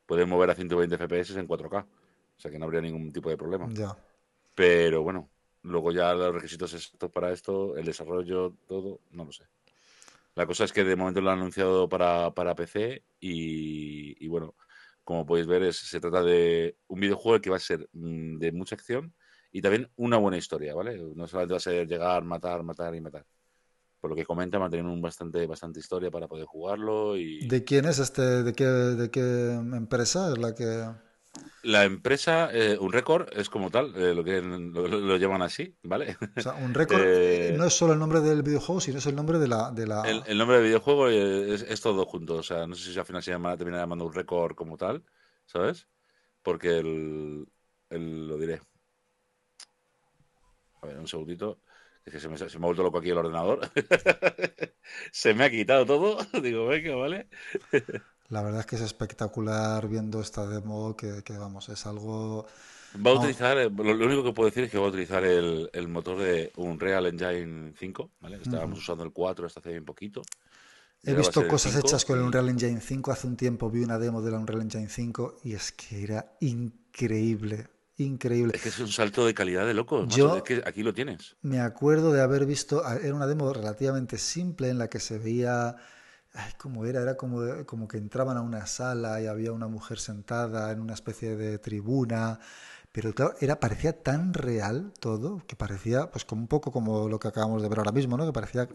pueden 0.05 0.29
mover 0.29 0.51
a 0.51 0.55
120 0.55 0.97
FPS 0.97 1.39
en 1.39 1.49
4K. 1.49 1.83
O 1.85 2.41
sea 2.41 2.51
que 2.51 2.59
no 2.59 2.67
habría 2.67 2.81
ningún 2.81 3.13
tipo 3.13 3.31
de 3.31 3.37
problema. 3.37 3.69
Ya. 3.71 3.97
Pero 4.55 5.03
bueno, 5.03 5.31
luego 5.63 5.93
ya 5.93 6.13
los 6.15 6.35
requisitos 6.35 6.75
exactos 6.75 7.11
para 7.11 7.33
esto, 7.33 7.77
el 7.77 7.85
desarrollo, 7.85 8.55
todo, 8.67 9.01
no 9.11 9.25
lo 9.25 9.33
sé. 9.33 9.45
La 10.35 10.47
cosa 10.47 10.65
es 10.65 10.73
que 10.73 10.85
de 10.85 10.97
momento 10.97 11.21
lo 11.21 11.31
han 11.31 11.39
anunciado 11.39 11.89
para, 11.89 12.31
para 12.33 12.55
PC 12.55 13.03
y, 13.19 14.25
y, 14.25 14.29
bueno, 14.29 14.55
como 15.05 15.27
podéis 15.27 15.47
ver, 15.47 15.73
se 15.73 16.01
trata 16.01 16.23
de 16.23 16.77
un 16.89 17.01
videojuego 17.01 17.41
que 17.41 17.51
va 17.51 17.57
a 17.57 17.61
ser 17.61 17.89
mm, 17.93 18.39
de 18.39 18.53
mucha 18.53 18.75
acción 18.75 19.15
y 19.53 19.63
también 19.63 19.91
una 19.97 20.17
buena 20.17 20.37
historia, 20.37 20.75
¿vale? 20.75 20.99
No 21.15 21.27
solamente 21.27 21.55
va 21.55 21.59
a 21.59 21.61
ser 21.61 21.87
llegar, 21.87 22.23
matar, 22.25 22.63
matar 22.63 22.95
y 22.95 23.01
matar. 23.01 23.27
Por 24.01 24.11
lo 24.11 24.17
que 24.17 24.25
comenta, 24.25 24.59
mantener 24.59 24.87
un 24.87 25.03
bastante, 25.03 25.47
bastante 25.47 25.81
historia 25.81 26.11
para 26.11 26.29
poder 26.29 26.47
jugarlo. 26.47 27.17
Y... 27.17 27.47
¿De 27.47 27.65
quién 27.65 27.85
es 27.85 27.99
este? 27.99 28.43
¿De 28.43 28.53
qué, 28.55 28.65
de 28.65 29.11
qué 29.11 29.53
empresa 29.53 30.33
es 30.33 30.39
la 30.39 30.55
que.? 30.55 30.89
La 31.63 31.85
empresa, 31.85 32.49
eh, 32.53 32.77
un 32.81 32.93
récord, 32.93 33.29
es 33.37 33.51
como 33.51 33.71
tal, 33.71 33.95
eh, 33.95 34.15
lo 34.15 34.25
que 34.25 34.41
lo, 34.41 35.17
llaman 35.17 35.43
así, 35.43 35.77
¿vale? 35.83 36.17
O 36.37 36.41
sea, 36.41 36.55
un 36.55 36.75
récord 36.75 37.03
eh, 37.05 37.55
no 37.57 37.67
es 37.67 37.75
solo 37.75 37.93
el 37.93 37.99
nombre 37.99 38.21
del 38.21 38.43
videojuego, 38.43 38.81
sino 38.81 38.99
es 38.99 39.07
el 39.07 39.15
nombre 39.15 39.39
de 39.39 39.47
la... 39.47 39.71
De 39.71 39.87
la... 39.87 40.03
El, 40.03 40.39
nombre 40.39 40.57
del 40.57 40.67
videojuego 40.67 41.09
es, 41.09 41.81
todo 41.81 42.05
junto, 42.07 42.37
o 42.37 42.43
sea, 42.43 42.67
no 42.67 42.75
sé 42.75 42.93
si 42.93 42.99
al 42.99 43.05
final 43.05 43.23
se 43.23 43.31
llama, 43.31 43.57
termina 43.57 43.79
llamando 43.79 44.07
un 44.07 44.13
récord 44.13 44.55
como 44.55 44.77
tal, 44.77 45.05
¿sabes? 45.47 45.87
Porque 46.43 46.79
el, 46.79 47.47
el, 47.91 48.27
lo 48.27 48.39
diré, 48.39 48.61
a 50.81 50.87
ver, 50.87 50.99
un 50.99 51.09
segundito. 51.09 51.59
Es 52.05 52.13
que 52.15 52.21
se 52.21 52.29
me, 52.29 52.39
se 52.39 52.59
me 52.59 52.65
ha 52.65 52.67
vuelto 52.67 52.83
loco 52.83 52.99
aquí 52.99 53.11
el 53.11 53.19
ordenador. 53.19 53.61
se 55.13 55.35
me 55.35 55.45
ha 55.45 55.51
quitado 55.51 55.85
todo. 55.87 56.19
Digo, 56.43 56.67
venga, 56.67 56.97
¿vale? 56.97 57.29
La 58.29 58.43
verdad 58.43 58.61
es 58.61 58.67
que 58.67 58.77
es 58.77 58.83
espectacular 58.83 59.87
viendo 59.89 60.21
esta 60.21 60.47
demo, 60.47 60.97
que, 60.97 61.23
vamos, 61.39 61.69
es 61.69 61.87
algo... 61.87 62.47
Va 63.07 63.13
a 63.13 63.15
utilizar, 63.15 63.57
eh, 63.59 63.71
lo, 63.71 64.07
único 64.07 64.25
que 64.25 64.33
puedo 64.33 64.49
decir 64.49 64.65
es 64.65 64.71
que 64.71 64.79
va 64.79 64.87
a 64.87 64.89
utilizar 64.89 65.25
el, 65.25 65.71
el 65.73 65.87
motor 65.87 66.19
de 66.19 66.53
Unreal 66.57 67.07
Engine 67.07 67.73
5, 67.77 68.11
¿vale? 68.21 68.39
Estábamos 68.43 68.81
usando 68.81 69.05
el 69.05 69.13
4 69.13 69.47
hasta 69.47 69.61
hace 69.61 69.71
bien 69.71 69.85
poquito. 69.85 70.23
He 71.03 71.15
visto 71.15 71.47
cosas 71.49 71.77
hechas 71.77 72.05
con 72.05 72.19
el 72.19 72.25
Unreal 72.25 72.49
Engine 72.49 72.81
5. 72.81 73.13
Hace 73.13 73.27
un 73.27 73.37
tiempo 73.37 73.71
vi 73.71 73.83
una 73.83 73.99
demo 73.99 74.21
de 74.23 74.33
la 74.33 74.39
Unreal 74.39 74.63
Engine 74.63 74.89
5 74.89 75.39
y 75.45 75.55
es 75.55 75.73
que 75.73 76.03
era 76.03 76.37
increíble 76.41 77.69
increíble. 78.05 78.53
Es 78.57 78.63
que 78.63 78.69
es 78.71 78.79
un 78.79 78.89
salto 78.89 79.27
de 79.27 79.35
calidad 79.35 79.67
de 79.67 79.75
loco. 79.75 80.07
Yo 80.07 80.37
es 80.37 80.43
que 80.43 80.63
aquí 80.67 80.83
lo 80.83 80.93
tienes. 80.93 81.37
Me 81.43 81.61
acuerdo 81.61 82.13
de 82.13 82.21
haber 82.21 82.47
visto, 82.47 82.87
era 82.89 83.15
una 83.15 83.27
demo 83.27 83.53
relativamente 83.53 84.19
simple 84.19 84.69
en 84.69 84.79
la 84.79 84.89
que 84.89 85.01
se 85.01 85.19
veía, 85.19 85.77
ay, 86.33 86.53
¿cómo 86.59 86.87
era? 86.87 87.03
Era 87.03 87.17
como, 87.17 87.65
como 87.67 87.89
que 87.89 87.99
entraban 87.99 88.37
a 88.37 88.43
una 88.43 88.67
sala 88.67 89.21
y 89.21 89.27
había 89.27 89.53
una 89.53 89.69
mujer 89.69 89.99
sentada 89.99 90.73
en 90.73 90.81
una 90.81 90.95
especie 90.95 91.37
de 91.37 91.59
tribuna. 91.59 92.41
Pero 92.93 93.15
claro, 93.15 93.35
era, 93.41 93.61
parecía 93.61 94.03
tan 94.03 94.35
real 94.35 94.93
todo 94.99 95.43
que 95.47 95.55
parecía, 95.55 96.11
pues 96.11 96.25
como 96.25 96.43
un 96.43 96.49
poco 96.49 96.73
como 96.73 97.09
lo 97.09 97.21
que 97.21 97.29
acabamos 97.29 97.63
de 97.63 97.69
ver 97.69 97.79
ahora 97.79 97.93
mismo, 97.93 98.17
¿no? 98.17 98.27
Que 98.27 98.33
parecía 98.33 98.69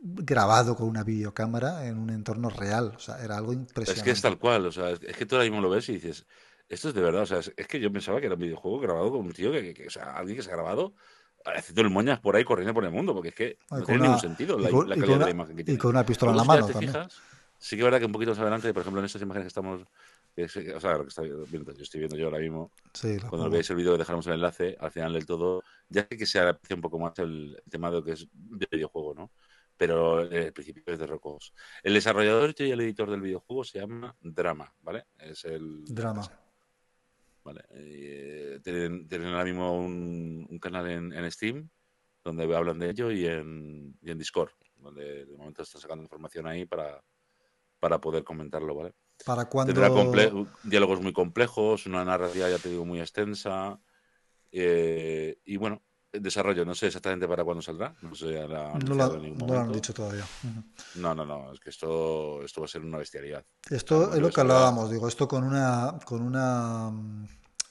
grabado 0.00 0.76
con 0.76 0.88
una 0.88 1.04
videocámara 1.04 1.86
en 1.86 1.98
un 1.98 2.10
entorno 2.10 2.50
real. 2.50 2.94
O 2.96 2.98
sea, 2.98 3.22
era 3.22 3.36
algo 3.36 3.52
impresionante. 3.52 4.00
Es 4.00 4.02
que 4.02 4.10
es 4.10 4.22
tal 4.22 4.38
cual, 4.38 4.66
o 4.66 4.72
sea, 4.72 4.90
es 4.90 5.16
que 5.16 5.24
tú 5.24 5.36
ahora 5.36 5.48
mismo 5.48 5.60
lo 5.60 5.70
ves 5.70 5.88
y 5.88 5.92
dices, 5.92 6.26
esto 6.68 6.88
es 6.88 6.94
de 6.94 7.00
verdad, 7.00 7.22
o 7.22 7.26
sea, 7.26 7.38
es, 7.38 7.66
que 7.68 7.80
yo 7.80 7.92
pensaba 7.92 8.20
que 8.20 8.26
era 8.26 8.34
un 8.34 8.40
videojuego 8.40 8.80
grabado 8.80 9.10
con 9.10 9.20
un 9.20 9.32
tío 9.32 9.52
que, 9.52 9.84
o 9.86 9.90
sea, 9.90 10.16
alguien 10.16 10.36
que 10.36 10.42
se 10.42 10.50
ha 10.50 10.54
grabado 10.54 10.94
haciendo 11.44 11.82
el 11.82 11.90
moñas 11.90 12.18
por 12.20 12.34
ahí 12.36 12.44
corriendo 12.44 12.74
por 12.74 12.84
el 12.84 12.90
mundo, 12.90 13.14
porque 13.14 13.28
es 13.28 13.34
que 13.34 13.58
no 13.70 13.84
tiene 13.84 14.02
ningún 14.02 14.18
sentido 14.18 14.58
la, 14.58 14.68
calidad 14.70 15.18
de 15.18 15.24
la 15.24 15.30
imagen 15.30 15.56
que 15.56 15.64
tiene. 15.64 15.76
Y 15.76 15.78
con 15.78 15.90
una 15.90 16.04
pistola 16.04 16.32
en 16.32 16.38
la 16.38 16.44
mano 16.44 16.66
también. 16.66 16.92
Fijas, 16.92 17.20
sí 17.58 17.76
que 17.76 17.82
es 17.82 17.84
verdad 17.84 18.00
que 18.00 18.06
un 18.06 18.12
poquito 18.12 18.32
más 18.32 18.40
adelante, 18.40 18.72
por 18.72 18.82
ejemplo, 18.82 19.00
en 19.00 19.06
estas 19.06 19.22
imágenes 19.22 19.44
que 19.44 19.48
estamos, 19.48 19.82
o 19.82 20.80
sea, 20.80 20.92
lo 20.96 21.02
que 21.02 21.08
está 21.08 21.22
viendo, 21.22 21.72
yo 21.72 21.82
estoy 21.82 22.00
viendo 22.00 22.16
yo 22.16 22.26
ahora 22.26 22.38
mismo, 22.38 22.72
cuando 23.28 23.48
veáis 23.48 23.70
el 23.70 23.76
vídeo 23.76 23.92
que 23.92 23.98
dejaremos 23.98 24.26
el 24.26 24.34
enlace, 24.34 24.76
al 24.80 24.90
final 24.90 25.12
del 25.12 25.26
todo, 25.26 25.62
ya 25.88 26.06
que 26.06 26.26
se 26.26 26.40
aprecia 26.40 26.76
un 26.76 26.82
poco 26.82 26.98
más 26.98 27.18
el, 27.18 27.62
tema 27.70 27.90
de 27.90 27.96
lo 27.96 28.04
que 28.04 28.12
es 28.12 28.26
de 28.32 28.66
videojuego, 28.70 29.14
¿no? 29.14 29.30
Pero 29.76 30.22
el 30.22 30.52
principio 30.54 30.82
es 30.86 30.98
de 30.98 31.06
Rocos. 31.06 31.52
El 31.82 31.92
desarrollador 31.92 32.54
y 32.58 32.70
el 32.70 32.80
editor 32.80 33.10
del 33.10 33.20
videojuego 33.20 33.62
se 33.62 33.78
llama 33.78 34.16
Drama, 34.22 34.72
¿vale? 34.80 35.04
Es 35.18 35.44
el... 35.44 35.84
Drama. 35.84 36.26
¿Vale? 37.46 37.64
Eh, 37.70 38.60
tienen, 38.62 39.06
ahora 39.28 39.44
mismo 39.44 39.78
un, 39.78 40.58
canal 40.60 40.90
en, 40.90 41.30
Steam 41.30 41.68
donde 42.24 42.44
hablan 42.56 42.80
de 42.80 42.90
ello 42.90 43.12
y 43.12 43.24
en, 43.24 43.96
y 44.02 44.10
en 44.10 44.18
Discord, 44.18 44.50
donde 44.78 45.26
de 45.26 45.36
momento 45.36 45.62
está 45.62 45.78
sacando 45.78 46.02
información 46.02 46.48
ahí 46.48 46.66
para, 46.66 47.00
para 47.78 48.00
poder 48.00 48.24
comentarlo, 48.24 48.74
¿vale? 48.74 48.94
Para 49.24 49.44
cuando... 49.48 49.72
Tendrá 49.72 49.90
diálogos 50.64 51.00
muy 51.00 51.12
complejos, 51.12 51.86
una 51.86 52.04
narrativa, 52.04 52.50
ya 52.50 52.58
te 52.58 52.68
digo, 52.68 52.84
muy 52.84 52.98
extensa. 52.98 53.80
Eh, 54.50 55.38
y 55.44 55.56
bueno, 55.56 55.84
desarrollo, 56.20 56.64
no 56.64 56.74
sé 56.74 56.86
exactamente 56.88 57.26
para 57.26 57.44
cuándo 57.44 57.62
saldrá. 57.62 57.94
No, 58.02 58.14
sé, 58.14 58.46
no, 58.46 58.78
lo, 58.94 59.58
han 59.58 59.72
dicho 59.72 59.92
todavía. 59.94 60.24
No, 60.96 61.14
no, 61.14 61.24
no, 61.24 61.52
es 61.52 61.60
que 61.60 61.70
esto, 61.70 62.42
esto 62.44 62.60
va 62.60 62.64
a 62.66 62.68
ser 62.68 62.82
una 62.82 62.98
bestialidad. 62.98 63.44
Esto 63.70 64.14
es 64.14 64.20
lo 64.20 64.30
que 64.30 64.40
hablábamos, 64.40 64.90
digo, 64.90 65.08
esto 65.08 65.26
con 65.28 65.44
una, 65.44 65.98
con 66.04 66.22
una, 66.22 66.92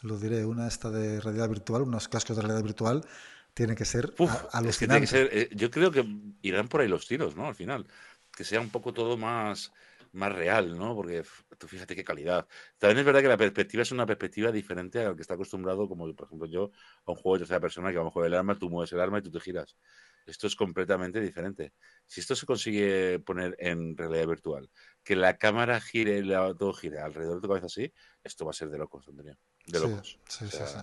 lo 0.01 0.17
diré, 0.17 0.45
una 0.45 0.67
esta 0.67 0.89
de 0.89 1.19
realidad 1.21 1.49
virtual, 1.49 1.83
unos 1.83 2.07
cascos 2.07 2.35
de 2.35 2.43
realidad 2.43 2.63
virtual, 2.63 3.05
tiene 3.53 3.75
que 3.75 3.85
ser 3.85 4.13
alucinante. 4.51 5.07
Eh, 5.13 5.49
yo 5.53 5.71
creo 5.71 5.91
que 5.91 6.05
irán 6.41 6.67
por 6.67 6.81
ahí 6.81 6.87
los 6.87 7.07
tiros, 7.07 7.35
¿no? 7.35 7.47
Al 7.47 7.55
final, 7.55 7.87
que 8.35 8.43
sea 8.43 8.59
un 8.59 8.69
poco 8.69 8.93
todo 8.93 9.17
más 9.17 9.71
más 10.15 10.33
real, 10.33 10.77
¿no? 10.77 10.95
Porque 10.95 11.23
tú 11.57 11.67
fíjate 11.67 11.95
qué 11.95 12.03
calidad. 12.03 12.47
También 12.77 12.99
es 12.99 13.05
verdad 13.05 13.21
que 13.21 13.27
la 13.27 13.37
perspectiva 13.37 13.83
es 13.83 13.91
una 13.91 14.05
perspectiva 14.05 14.51
diferente 14.51 14.99
a 14.99 15.09
la 15.09 15.15
que 15.15 15.21
está 15.21 15.35
acostumbrado, 15.35 15.87
como 15.87 16.13
por 16.15 16.27
ejemplo 16.27 16.47
yo, 16.47 16.71
a 17.05 17.11
un 17.11 17.17
juego 17.17 17.35
de 17.35 17.39
tercera 17.39 17.59
persona 17.59 17.91
que 17.91 17.97
vamos 17.97 18.11
a 18.11 18.13
jugar 18.13 18.27
el 18.27 18.33
arma, 18.35 18.57
tú 18.57 18.69
mueves 18.69 18.91
el 18.93 18.99
arma 18.99 19.19
y 19.19 19.21
tú 19.21 19.31
te 19.31 19.39
giras. 19.39 19.77
Esto 20.25 20.47
es 20.47 20.55
completamente 20.55 21.21
diferente. 21.21 21.73
Si 22.07 22.19
esto 22.19 22.35
se 22.35 22.47
consigue 22.47 23.19
poner 23.19 23.55
en 23.59 23.95
realidad 23.95 24.27
virtual, 24.27 24.71
que 25.03 25.15
la 25.15 25.37
cámara 25.37 25.79
gire, 25.79 26.23
todo 26.57 26.73
gire 26.73 26.99
alrededor 26.99 27.35
de 27.35 27.41
tu 27.41 27.47
cabeza 27.47 27.67
así, 27.67 27.93
esto 28.23 28.45
va 28.45 28.51
a 28.51 28.53
ser 28.53 28.69
de 28.69 28.79
locos, 28.79 29.07
Antonio. 29.07 29.37
De 29.67 29.79
locos. 29.79 30.19
Sí, 30.27 30.47
sí, 30.49 30.57
sí. 30.65 30.79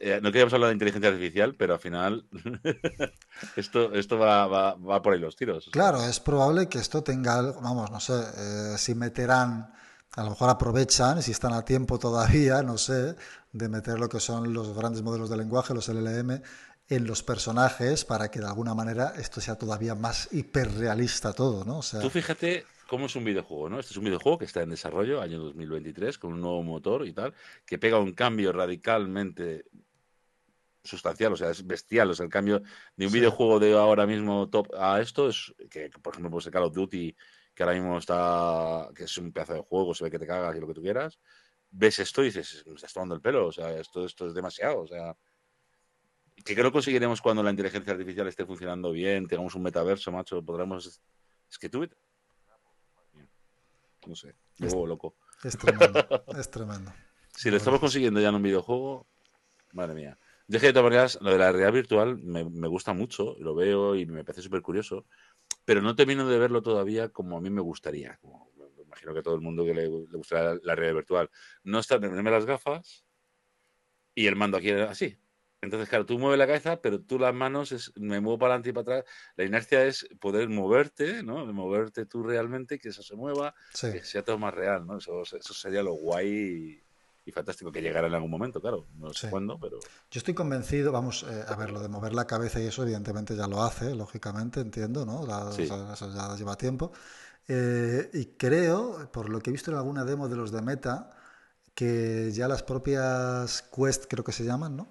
Eh, 0.00 0.20
no 0.22 0.30
queríamos 0.30 0.52
hablar 0.54 0.68
de 0.68 0.74
inteligencia 0.74 1.10
artificial, 1.10 1.54
pero 1.56 1.74
al 1.74 1.80
final 1.80 2.24
esto, 3.56 3.92
esto 3.94 4.18
va, 4.18 4.46
va, 4.46 5.02
por 5.02 5.12
ahí 5.12 5.18
los 5.18 5.34
tiros. 5.34 5.68
Claro, 5.72 6.02
es 6.04 6.20
probable 6.20 6.68
que 6.68 6.78
esto 6.78 7.02
tenga 7.02 7.38
algo, 7.38 7.60
vamos, 7.60 7.90
no 7.90 7.98
sé, 7.98 8.12
eh, 8.14 8.78
si 8.78 8.94
meterán, 8.94 9.72
a 10.12 10.22
lo 10.22 10.30
mejor 10.30 10.50
aprovechan, 10.50 11.20
si 11.20 11.32
están 11.32 11.52
a 11.52 11.64
tiempo 11.64 11.98
todavía, 11.98 12.62
no 12.62 12.78
sé, 12.78 13.16
de 13.52 13.68
meter 13.68 13.98
lo 13.98 14.08
que 14.08 14.20
son 14.20 14.52
los 14.52 14.72
grandes 14.76 15.02
modelos 15.02 15.30
de 15.30 15.36
lenguaje, 15.36 15.74
los 15.74 15.88
LLM, 15.88 16.42
en 16.88 17.06
los 17.06 17.22
personajes 17.22 18.04
para 18.04 18.30
que 18.30 18.38
de 18.38 18.46
alguna 18.46 18.74
manera 18.74 19.14
esto 19.18 19.40
sea 19.40 19.56
todavía 19.56 19.94
más 19.94 20.28
hiperrealista 20.32 21.32
todo, 21.32 21.64
¿no? 21.64 21.78
O 21.78 21.82
sea... 21.82 22.00
Tú 22.00 22.08
fíjate 22.08 22.64
cómo 22.86 23.06
es 23.06 23.16
un 23.16 23.24
videojuego, 23.24 23.68
¿no? 23.68 23.80
Este 23.80 23.92
es 23.92 23.96
un 23.98 24.04
videojuego 24.04 24.38
que 24.38 24.46
está 24.46 24.62
en 24.62 24.70
desarrollo, 24.70 25.20
año 25.20 25.38
2023, 25.40 26.18
con 26.18 26.32
un 26.32 26.40
nuevo 26.40 26.62
motor 26.62 27.06
y 27.06 27.12
tal, 27.12 27.34
que 27.66 27.78
pega 27.78 27.98
un 27.98 28.12
cambio 28.12 28.52
radicalmente 28.52 29.66
sustancial, 30.88 31.32
o 31.32 31.36
sea, 31.36 31.50
es 31.50 31.66
bestial. 31.66 32.10
O 32.10 32.14
sea, 32.14 32.24
el 32.24 32.30
cambio 32.30 32.62
de 32.96 33.06
un 33.06 33.12
videojuego 33.12 33.58
de 33.58 33.74
ahora 33.74 34.06
mismo 34.06 34.48
top 34.48 34.68
a 34.76 35.00
esto 35.00 35.28
es 35.28 35.54
que, 35.70 35.90
por 36.02 36.14
ejemplo, 36.14 36.30
pues 36.30 36.46
el 36.46 36.52
Call 36.52 36.64
of 36.64 36.74
Duty, 36.74 37.14
que 37.54 37.62
ahora 37.62 37.74
mismo 37.74 37.98
está, 37.98 38.88
que 38.94 39.04
es 39.04 39.18
un 39.18 39.32
pedazo 39.32 39.54
de 39.54 39.60
juego, 39.60 39.94
se 39.94 40.04
ve 40.04 40.10
que 40.10 40.18
te 40.18 40.26
cagas 40.26 40.56
y 40.56 40.60
lo 40.60 40.66
que 40.66 40.74
tú 40.74 40.82
quieras, 40.82 41.18
ves 41.70 41.98
esto 41.98 42.22
y 42.22 42.26
dices, 42.26 42.64
me 42.66 42.74
estás 42.74 42.92
tomando 42.92 43.14
el 43.14 43.20
pelo, 43.20 43.48
o 43.48 43.52
sea, 43.52 43.72
esto, 43.78 44.04
esto 44.04 44.26
es 44.26 44.34
demasiado, 44.34 44.80
o 44.80 44.86
sea, 44.86 45.16
que 46.44 46.54
creo 46.54 46.66
que 46.66 46.72
conseguiremos 46.72 47.20
cuando 47.20 47.42
la 47.42 47.50
inteligencia 47.50 47.92
artificial 47.92 48.28
esté 48.28 48.46
funcionando 48.46 48.92
bien, 48.92 49.26
tengamos 49.26 49.54
un 49.54 49.62
metaverso, 49.62 50.12
macho, 50.12 50.42
podremos... 50.42 51.00
Es 51.50 51.58
que 51.58 51.68
tú... 51.68 51.88
No 54.06 54.14
sé, 54.14 54.34
loco. 54.58 55.16
Es 55.42 55.58
tremendo, 55.58 55.98
es 56.38 56.50
tremendo. 56.50 56.92
Si 57.36 57.50
lo 57.50 57.56
estamos 57.56 57.80
consiguiendo 57.80 58.20
ya 58.20 58.28
en 58.28 58.36
un 58.36 58.42
videojuego, 58.42 59.06
madre 59.72 59.94
mía. 59.94 60.18
Yo 60.50 60.58
de 60.58 60.72
todas 60.72 60.84
maneras, 60.84 61.18
lo 61.20 61.30
de 61.30 61.36
la 61.36 61.52
realidad 61.52 61.74
virtual 61.74 62.22
me, 62.22 62.68
gusta 62.68 62.94
mucho, 62.94 63.36
lo 63.38 63.54
veo 63.54 63.94
y 63.94 64.06
me 64.06 64.24
parece 64.24 64.40
súper 64.40 64.62
curioso, 64.62 65.06
pero 65.66 65.82
no 65.82 65.94
termino 65.94 66.26
de 66.26 66.38
verlo 66.38 66.62
todavía 66.62 67.10
como 67.10 67.36
a 67.36 67.40
mí 67.42 67.50
me 67.50 67.60
gustaría. 67.60 68.18
me 68.56 68.82
imagino 68.82 69.12
que 69.12 69.18
a 69.20 69.22
todo 69.22 69.34
el 69.34 69.42
mundo 69.42 69.62
que 69.66 69.74
le, 69.74 69.82
le 69.82 70.16
gusta 70.16 70.54
la, 70.62 70.74
realidad 70.74 70.94
virtual. 70.94 71.30
No 71.64 71.78
está 71.78 72.00
ponerme 72.00 72.30
las 72.30 72.46
gafas 72.46 73.04
y 74.14 74.26
el 74.26 74.36
mando 74.36 74.56
aquí 74.56 74.70
así. 74.70 75.18
Entonces, 75.60 75.86
claro, 75.86 76.06
tú 76.06 76.18
mueves 76.18 76.38
la 76.38 76.46
cabeza, 76.46 76.80
pero 76.80 76.98
tú 76.98 77.18
las 77.18 77.34
manos 77.34 77.72
es, 77.72 77.92
me 77.96 78.20
muevo 78.20 78.38
para 78.38 78.54
adelante 78.54 78.70
y 78.70 78.72
para 78.72 79.00
atrás. 79.00 79.14
La 79.36 79.44
inercia 79.44 79.84
es 79.84 80.08
poder 80.18 80.48
moverte, 80.48 81.22
¿no? 81.22 81.44
moverte 81.52 82.06
tú 82.06 82.22
realmente, 82.22 82.78
que 82.78 82.88
eso 82.88 83.02
se 83.02 83.16
mueva, 83.16 83.54
que 83.78 84.02
sea 84.02 84.22
todo 84.22 84.38
más 84.38 84.54
real, 84.54 84.86
¿no? 84.86 84.96
Eso, 84.96 85.22
eso 85.22 85.52
sería 85.52 85.82
lo 85.82 85.92
guay 85.92 86.87
y 87.28 87.32
fantástico 87.32 87.70
que 87.70 87.82
llegara 87.82 88.06
en 88.06 88.14
algún 88.14 88.30
momento, 88.30 88.60
claro. 88.60 88.86
No 88.96 89.12
sé 89.12 89.28
cuándo, 89.28 89.58
pero. 89.60 89.78
Yo 90.10 90.18
estoy 90.18 90.34
convencido, 90.34 90.90
vamos, 90.92 91.26
eh, 91.28 91.44
a 91.46 91.54
ver, 91.56 91.70
lo 91.70 91.80
de 91.80 91.88
mover 91.88 92.14
la 92.14 92.26
cabeza 92.26 92.60
y 92.60 92.66
eso, 92.66 92.82
evidentemente 92.82 93.36
ya 93.36 93.46
lo 93.46 93.62
hace, 93.62 93.94
lógicamente, 93.94 94.60
entiendo, 94.60 95.04
¿no? 95.04 95.22
eso 95.52 96.12
ya 96.14 96.36
lleva 96.36 96.56
tiempo. 96.56 96.92
Eh, 97.46 98.10
y 98.14 98.26
creo, 98.36 99.10
por 99.12 99.28
lo 99.28 99.40
que 99.40 99.50
he 99.50 99.52
visto 99.52 99.70
en 99.70 99.76
alguna 99.76 100.04
demo 100.04 100.28
de 100.28 100.36
los 100.36 100.50
de 100.50 100.62
Meta, 100.62 101.10
que 101.74 102.32
ya 102.32 102.48
las 102.48 102.62
propias 102.62 103.62
Quest, 103.74 104.06
creo 104.08 104.24
que 104.24 104.32
se 104.32 104.44
llaman, 104.44 104.76
¿no? 104.76 104.88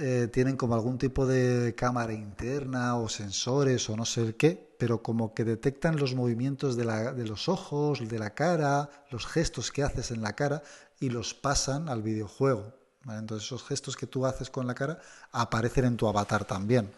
Eh, 0.00 0.28
tienen 0.32 0.56
como 0.56 0.74
algún 0.74 0.96
tipo 0.96 1.26
de 1.26 1.74
cámara 1.74 2.12
interna 2.12 2.96
o 2.96 3.08
sensores 3.08 3.90
o 3.90 3.96
no 3.96 4.04
sé 4.04 4.36
qué, 4.36 4.76
pero 4.78 5.02
como 5.02 5.34
que 5.34 5.42
detectan 5.44 5.96
los 5.96 6.14
movimientos 6.14 6.76
de, 6.76 6.84
la, 6.84 7.12
de 7.12 7.26
los 7.26 7.48
ojos, 7.48 8.08
de 8.08 8.18
la 8.18 8.32
cara, 8.32 8.90
los 9.10 9.26
gestos 9.26 9.72
que 9.72 9.82
haces 9.82 10.12
en 10.12 10.22
la 10.22 10.36
cara 10.36 10.62
y 11.00 11.10
los 11.10 11.34
pasan 11.34 11.88
al 11.88 12.02
videojuego. 12.02 12.74
Entonces 13.08 13.46
esos 13.46 13.64
gestos 13.64 13.96
que 13.96 14.06
tú 14.06 14.26
haces 14.26 14.50
con 14.50 14.66
la 14.66 14.74
cara 14.74 15.00
aparecen 15.32 15.84
en 15.84 15.96
tu 15.96 16.06
avatar 16.08 16.44
también. 16.44 16.90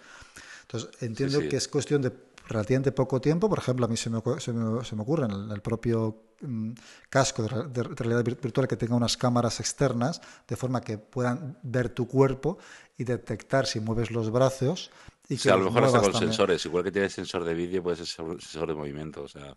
Entonces 0.63 0.91
entiendo 1.01 1.41
que 1.41 1.57
es 1.57 1.69
cuestión 1.69 2.03
de 2.03 2.13
relativamente 2.51 2.93
poco 2.93 3.21
tiempo. 3.21 3.49
Por 3.49 3.59
ejemplo, 3.59 3.87
a 3.87 3.89
mí 3.89 3.97
se 3.97 4.11
me, 4.11 4.21
se 4.39 4.53
me, 4.53 4.85
se 4.85 4.97
me 4.97 5.03
ocurre 5.03 5.27
en 5.27 5.51
el, 5.51 5.61
propio 5.61 6.23
mm, 6.41 6.73
casco 7.09 7.43
de, 7.43 7.83
realidad 7.83 8.25
virtual 8.25 8.69
que 8.69 8.77
tenga 8.77 8.95
unas 8.95 9.17
cámaras 9.17 9.61
externas 9.61 10.21
de 10.47 10.57
forma 10.57 10.81
que 10.81 10.99
puedan 10.99 11.59
ver 11.63 11.91
tu 11.91 12.07
cuerpo 12.07 12.59
y 12.99 13.05
detectar 13.05 13.67
si 13.67 13.81
mueves 13.81 14.11
los 14.11 14.31
brazos. 14.31 14.91
Y 15.29 15.37
que 15.37 15.51
a 15.51 15.57
lo 15.57 15.67
mejor 15.67 15.85
hasta 15.85 16.01
con 16.01 16.15
sensores. 16.15 16.65
Igual 16.67 16.85
que 16.85 16.93
tienes 16.93 17.13
sensor 17.13 17.45
de 17.45 17.55
vídeo, 17.55 17.83
puede 17.83 17.97
ser 17.97 18.07
sensor 18.07 18.69
de 18.69 18.75
movimiento. 18.75 19.23
O 19.23 19.29
sea, 19.29 19.57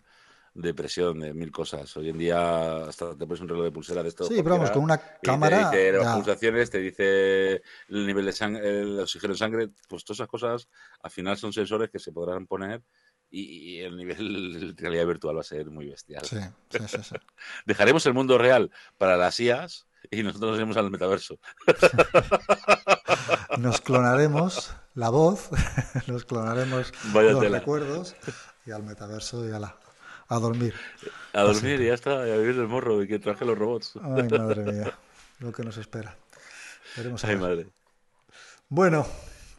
de 0.53 0.73
presión, 0.73 1.19
de 1.19 1.33
mil 1.33 1.51
cosas. 1.51 1.95
Hoy 1.97 2.09
en 2.09 2.17
día 2.17 2.85
hasta 2.85 3.15
te 3.15 3.25
pones 3.25 3.41
un 3.41 3.49
reloj 3.49 3.65
de 3.65 3.71
pulsera 3.71 4.03
de 4.03 4.09
esto. 4.09 4.25
Sí, 4.25 4.35
pero 4.43 4.55
vamos, 4.55 4.71
con 4.71 4.83
una 4.83 4.97
cámara. 4.97 5.71
Te 5.71 5.77
dice 5.77 5.97
las 5.97 6.15
pulsaciones, 6.15 6.69
te 6.69 6.79
dice 6.79 7.61
el 7.89 8.05
nivel 8.05 8.25
de 8.25 8.31
sangre, 8.33 8.81
el 8.81 8.99
oxígeno 8.99 9.33
en 9.33 9.37
sangre, 9.37 9.69
pues 9.87 10.03
todas 10.03 10.17
esas 10.17 10.27
cosas 10.27 10.67
al 11.01 11.11
final 11.11 11.37
son 11.37 11.53
sensores 11.53 11.89
que 11.89 11.99
se 11.99 12.11
podrán 12.11 12.45
poner 12.45 12.83
y, 13.29 13.79
el 13.79 13.97
nivel 13.97 14.75
de 14.75 14.81
realidad 14.81 15.07
virtual 15.07 15.37
va 15.37 15.41
a 15.41 15.43
ser 15.43 15.71
muy 15.71 15.87
bestial. 15.87 16.23
Sí, 16.23 16.37
sí, 16.69 16.79
sí, 16.87 17.15
Dejaremos 17.65 18.05
el 18.05 18.13
mundo 18.13 18.37
real 18.37 18.69
para 18.97 19.17
las 19.17 19.39
IAS 19.39 19.87
y 20.11 20.21
nosotros 20.21 20.51
nos 20.51 20.57
iremos 20.57 20.77
al 20.77 20.91
metaverso. 20.91 21.39
nos 23.57 23.81
clonaremos 23.81 24.75
la 24.93 25.09
voz, 25.09 25.49
nos 26.07 26.25
clonaremos 26.25 26.93
los 27.11 27.49
recuerdos 27.49 28.15
y 28.67 28.71
al 28.71 28.83
metaverso 28.83 29.47
y 29.47 29.51
a 29.51 29.59
la 29.59 29.79
a 30.35 30.39
dormir. 30.39 30.73
A 31.33 31.41
dormir 31.41 31.81
y 31.81 31.87
ya 31.87 31.93
está, 31.93 32.21
a 32.21 32.37
vivir 32.37 32.55
del 32.55 32.67
morro 32.67 33.01
y 33.03 33.07
que 33.07 33.19
traje 33.19 33.45
los 33.45 33.57
robots. 33.57 33.93
Ay, 34.01 34.27
madre 34.29 34.63
mía, 34.71 34.97
lo 35.39 35.51
que 35.51 35.63
nos 35.63 35.77
espera. 35.77 36.15
Veremos 36.97 37.23
a 37.23 37.27
Ay, 37.27 37.37
madre. 37.37 37.67
Bueno, 38.69 39.05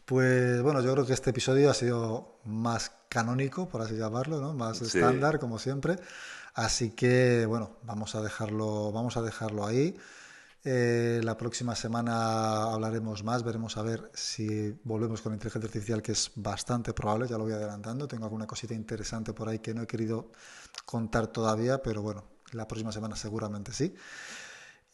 pues 0.05 0.61
bueno, 0.61 0.81
yo 0.81 0.91
creo 0.93 1.05
que 1.05 1.13
este 1.13 1.31
episodio 1.31 1.69
ha 1.69 1.73
sido 1.73 2.39
más 2.45 2.91
canónico, 3.09 3.69
por 3.69 3.81
así 3.81 3.95
llamarlo, 3.95 4.39
¿no? 4.39 4.53
Más 4.53 4.81
estándar, 4.81 5.39
como 5.39 5.59
siempre. 5.59 5.97
Así 6.53 6.91
que, 6.91 7.45
bueno, 7.47 7.77
vamos 7.83 8.15
a 8.15 8.21
dejarlo, 8.21 8.91
vamos 8.91 9.17
a 9.17 9.21
dejarlo 9.21 9.65
ahí. 9.65 9.97
Eh, 10.67 11.21
la 11.23 11.37
próxima 11.37 11.75
semana 11.75 12.73
hablaremos 12.73 13.23
más, 13.23 13.43
veremos 13.43 13.77
a 13.77 13.83
ver 13.83 14.09
si 14.15 14.71
volvemos 14.83 15.21
con 15.21 15.31
la 15.31 15.35
inteligencia 15.35 15.67
artificial, 15.67 16.01
que 16.01 16.13
es 16.13 16.31
bastante 16.33 16.91
probable, 16.91 17.27
ya 17.27 17.37
lo 17.37 17.43
voy 17.43 17.53
adelantando. 17.53 18.07
Tengo 18.07 18.25
alguna 18.25 18.47
cosita 18.47 18.73
interesante 18.73 19.31
por 19.31 19.47
ahí 19.47 19.59
que 19.59 19.75
no 19.75 19.83
he 19.83 19.87
querido 19.87 20.31
contar 20.83 21.27
todavía, 21.27 21.83
pero 21.83 22.01
bueno, 22.01 22.23
la 22.53 22.67
próxima 22.67 22.91
semana 22.91 23.15
seguramente 23.15 23.73
sí. 23.73 23.93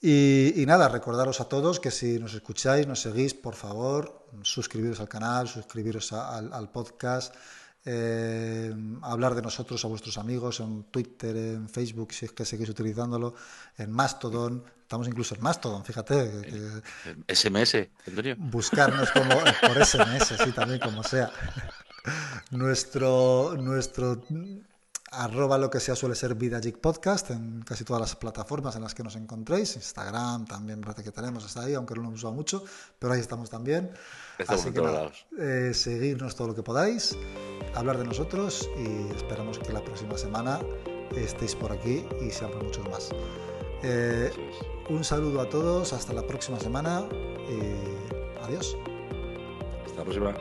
Y, 0.02 0.66
nada, 0.68 0.90
recordaros 0.90 1.40
a 1.40 1.46
todos 1.46 1.80
que 1.80 1.92
si 1.92 2.20
nos 2.20 2.34
escucháis, 2.34 2.86
nos 2.86 3.00
seguís, 3.00 3.34
por 3.34 3.56
favor, 3.56 4.28
suscribiros 4.42 5.00
al 5.00 5.08
canal, 5.08 5.48
suscribiros 5.48 6.12
al 6.12 6.70
podcast. 6.70 7.34
Eh, 7.84 8.76
hablar 9.02 9.34
de 9.34 9.42
nosotros 9.42 9.84
a 9.86 9.88
vuestros 9.88 10.18
amigos 10.18 10.60
en 10.60 10.84
Twitter, 10.84 11.36
en 11.36 11.68
Facebook, 11.68 12.14
si 12.14 12.26
es 12.26 12.32
que 12.32 12.46
seguís 12.46 12.70
utilizándolo, 12.70 13.34
en 13.78 13.92
Mastodon. 13.92 14.64
Estamos 14.92 15.08
incluso 15.08 15.36
en 15.36 15.42
Mastodon, 15.42 15.86
fíjate. 15.86 16.44
SMS, 17.30 17.88
Buscarnos 18.38 19.10
como 19.12 19.30
por 19.62 19.86
SMS, 19.86 20.36
sí, 20.44 20.52
también 20.52 20.82
como 20.82 21.02
sea. 21.02 21.32
Nuestro, 22.50 23.56
nuestro 23.58 24.22
arroba 25.12 25.58
lo 25.58 25.70
que 25.70 25.80
sea 25.80 25.96
suele 25.96 26.14
ser 26.14 26.36
VidaGeek 26.36 26.80
Podcast 26.80 27.30
en 27.32 27.62
casi 27.62 27.86
todas 27.86 28.02
las 28.02 28.18
plataformas 28.18 28.76
en 28.76 28.82
las 28.82 28.94
que 28.94 29.02
nos 29.02 29.16
encontréis. 29.16 29.78
Instagram 29.78 30.44
también 30.44 30.82
parece 30.82 31.04
que 31.04 31.12
tenemos, 31.12 31.46
está 31.46 31.62
ahí, 31.62 31.74
aunque 31.74 31.96
no 31.96 32.02
lo 32.02 32.08
hemos 32.10 32.20
usado 32.20 32.34
mucho, 32.34 32.62
pero 33.00 33.14
ahí 33.14 33.22
estamos 33.22 33.50
también. 33.50 33.92
Así 34.46 34.72
que 34.72 34.82
nada, 34.82 35.10
eh, 35.40 35.72
seguirnos 35.74 36.36
todo 36.36 36.50
lo 36.50 36.56
que 36.56 36.64
podáis, 36.64 37.16
hablar 37.76 37.98
de 37.98 38.04
nosotros 38.04 38.70
y 38.78 39.16
esperamos 39.16 39.58
que 39.58 39.72
la 39.72 39.82
próxima 39.82 40.18
semana 40.18 40.60
estéis 41.16 41.56
por 41.56 41.72
aquí 41.72 42.06
y 42.22 42.30
seamos 42.30 42.62
muchos 42.62 42.90
más. 42.90 43.10
Eh, 43.84 44.32
un 44.92 45.04
saludo 45.04 45.40
a 45.42 45.50
todos, 45.50 45.94
hasta 45.94 46.14
la 46.14 46.24
próxima 46.24 46.60
semana 46.60 47.08
y 47.50 48.44
adiós. 48.44 48.78
Hasta 49.86 50.00
la 50.00 50.04
próxima. 50.04 50.36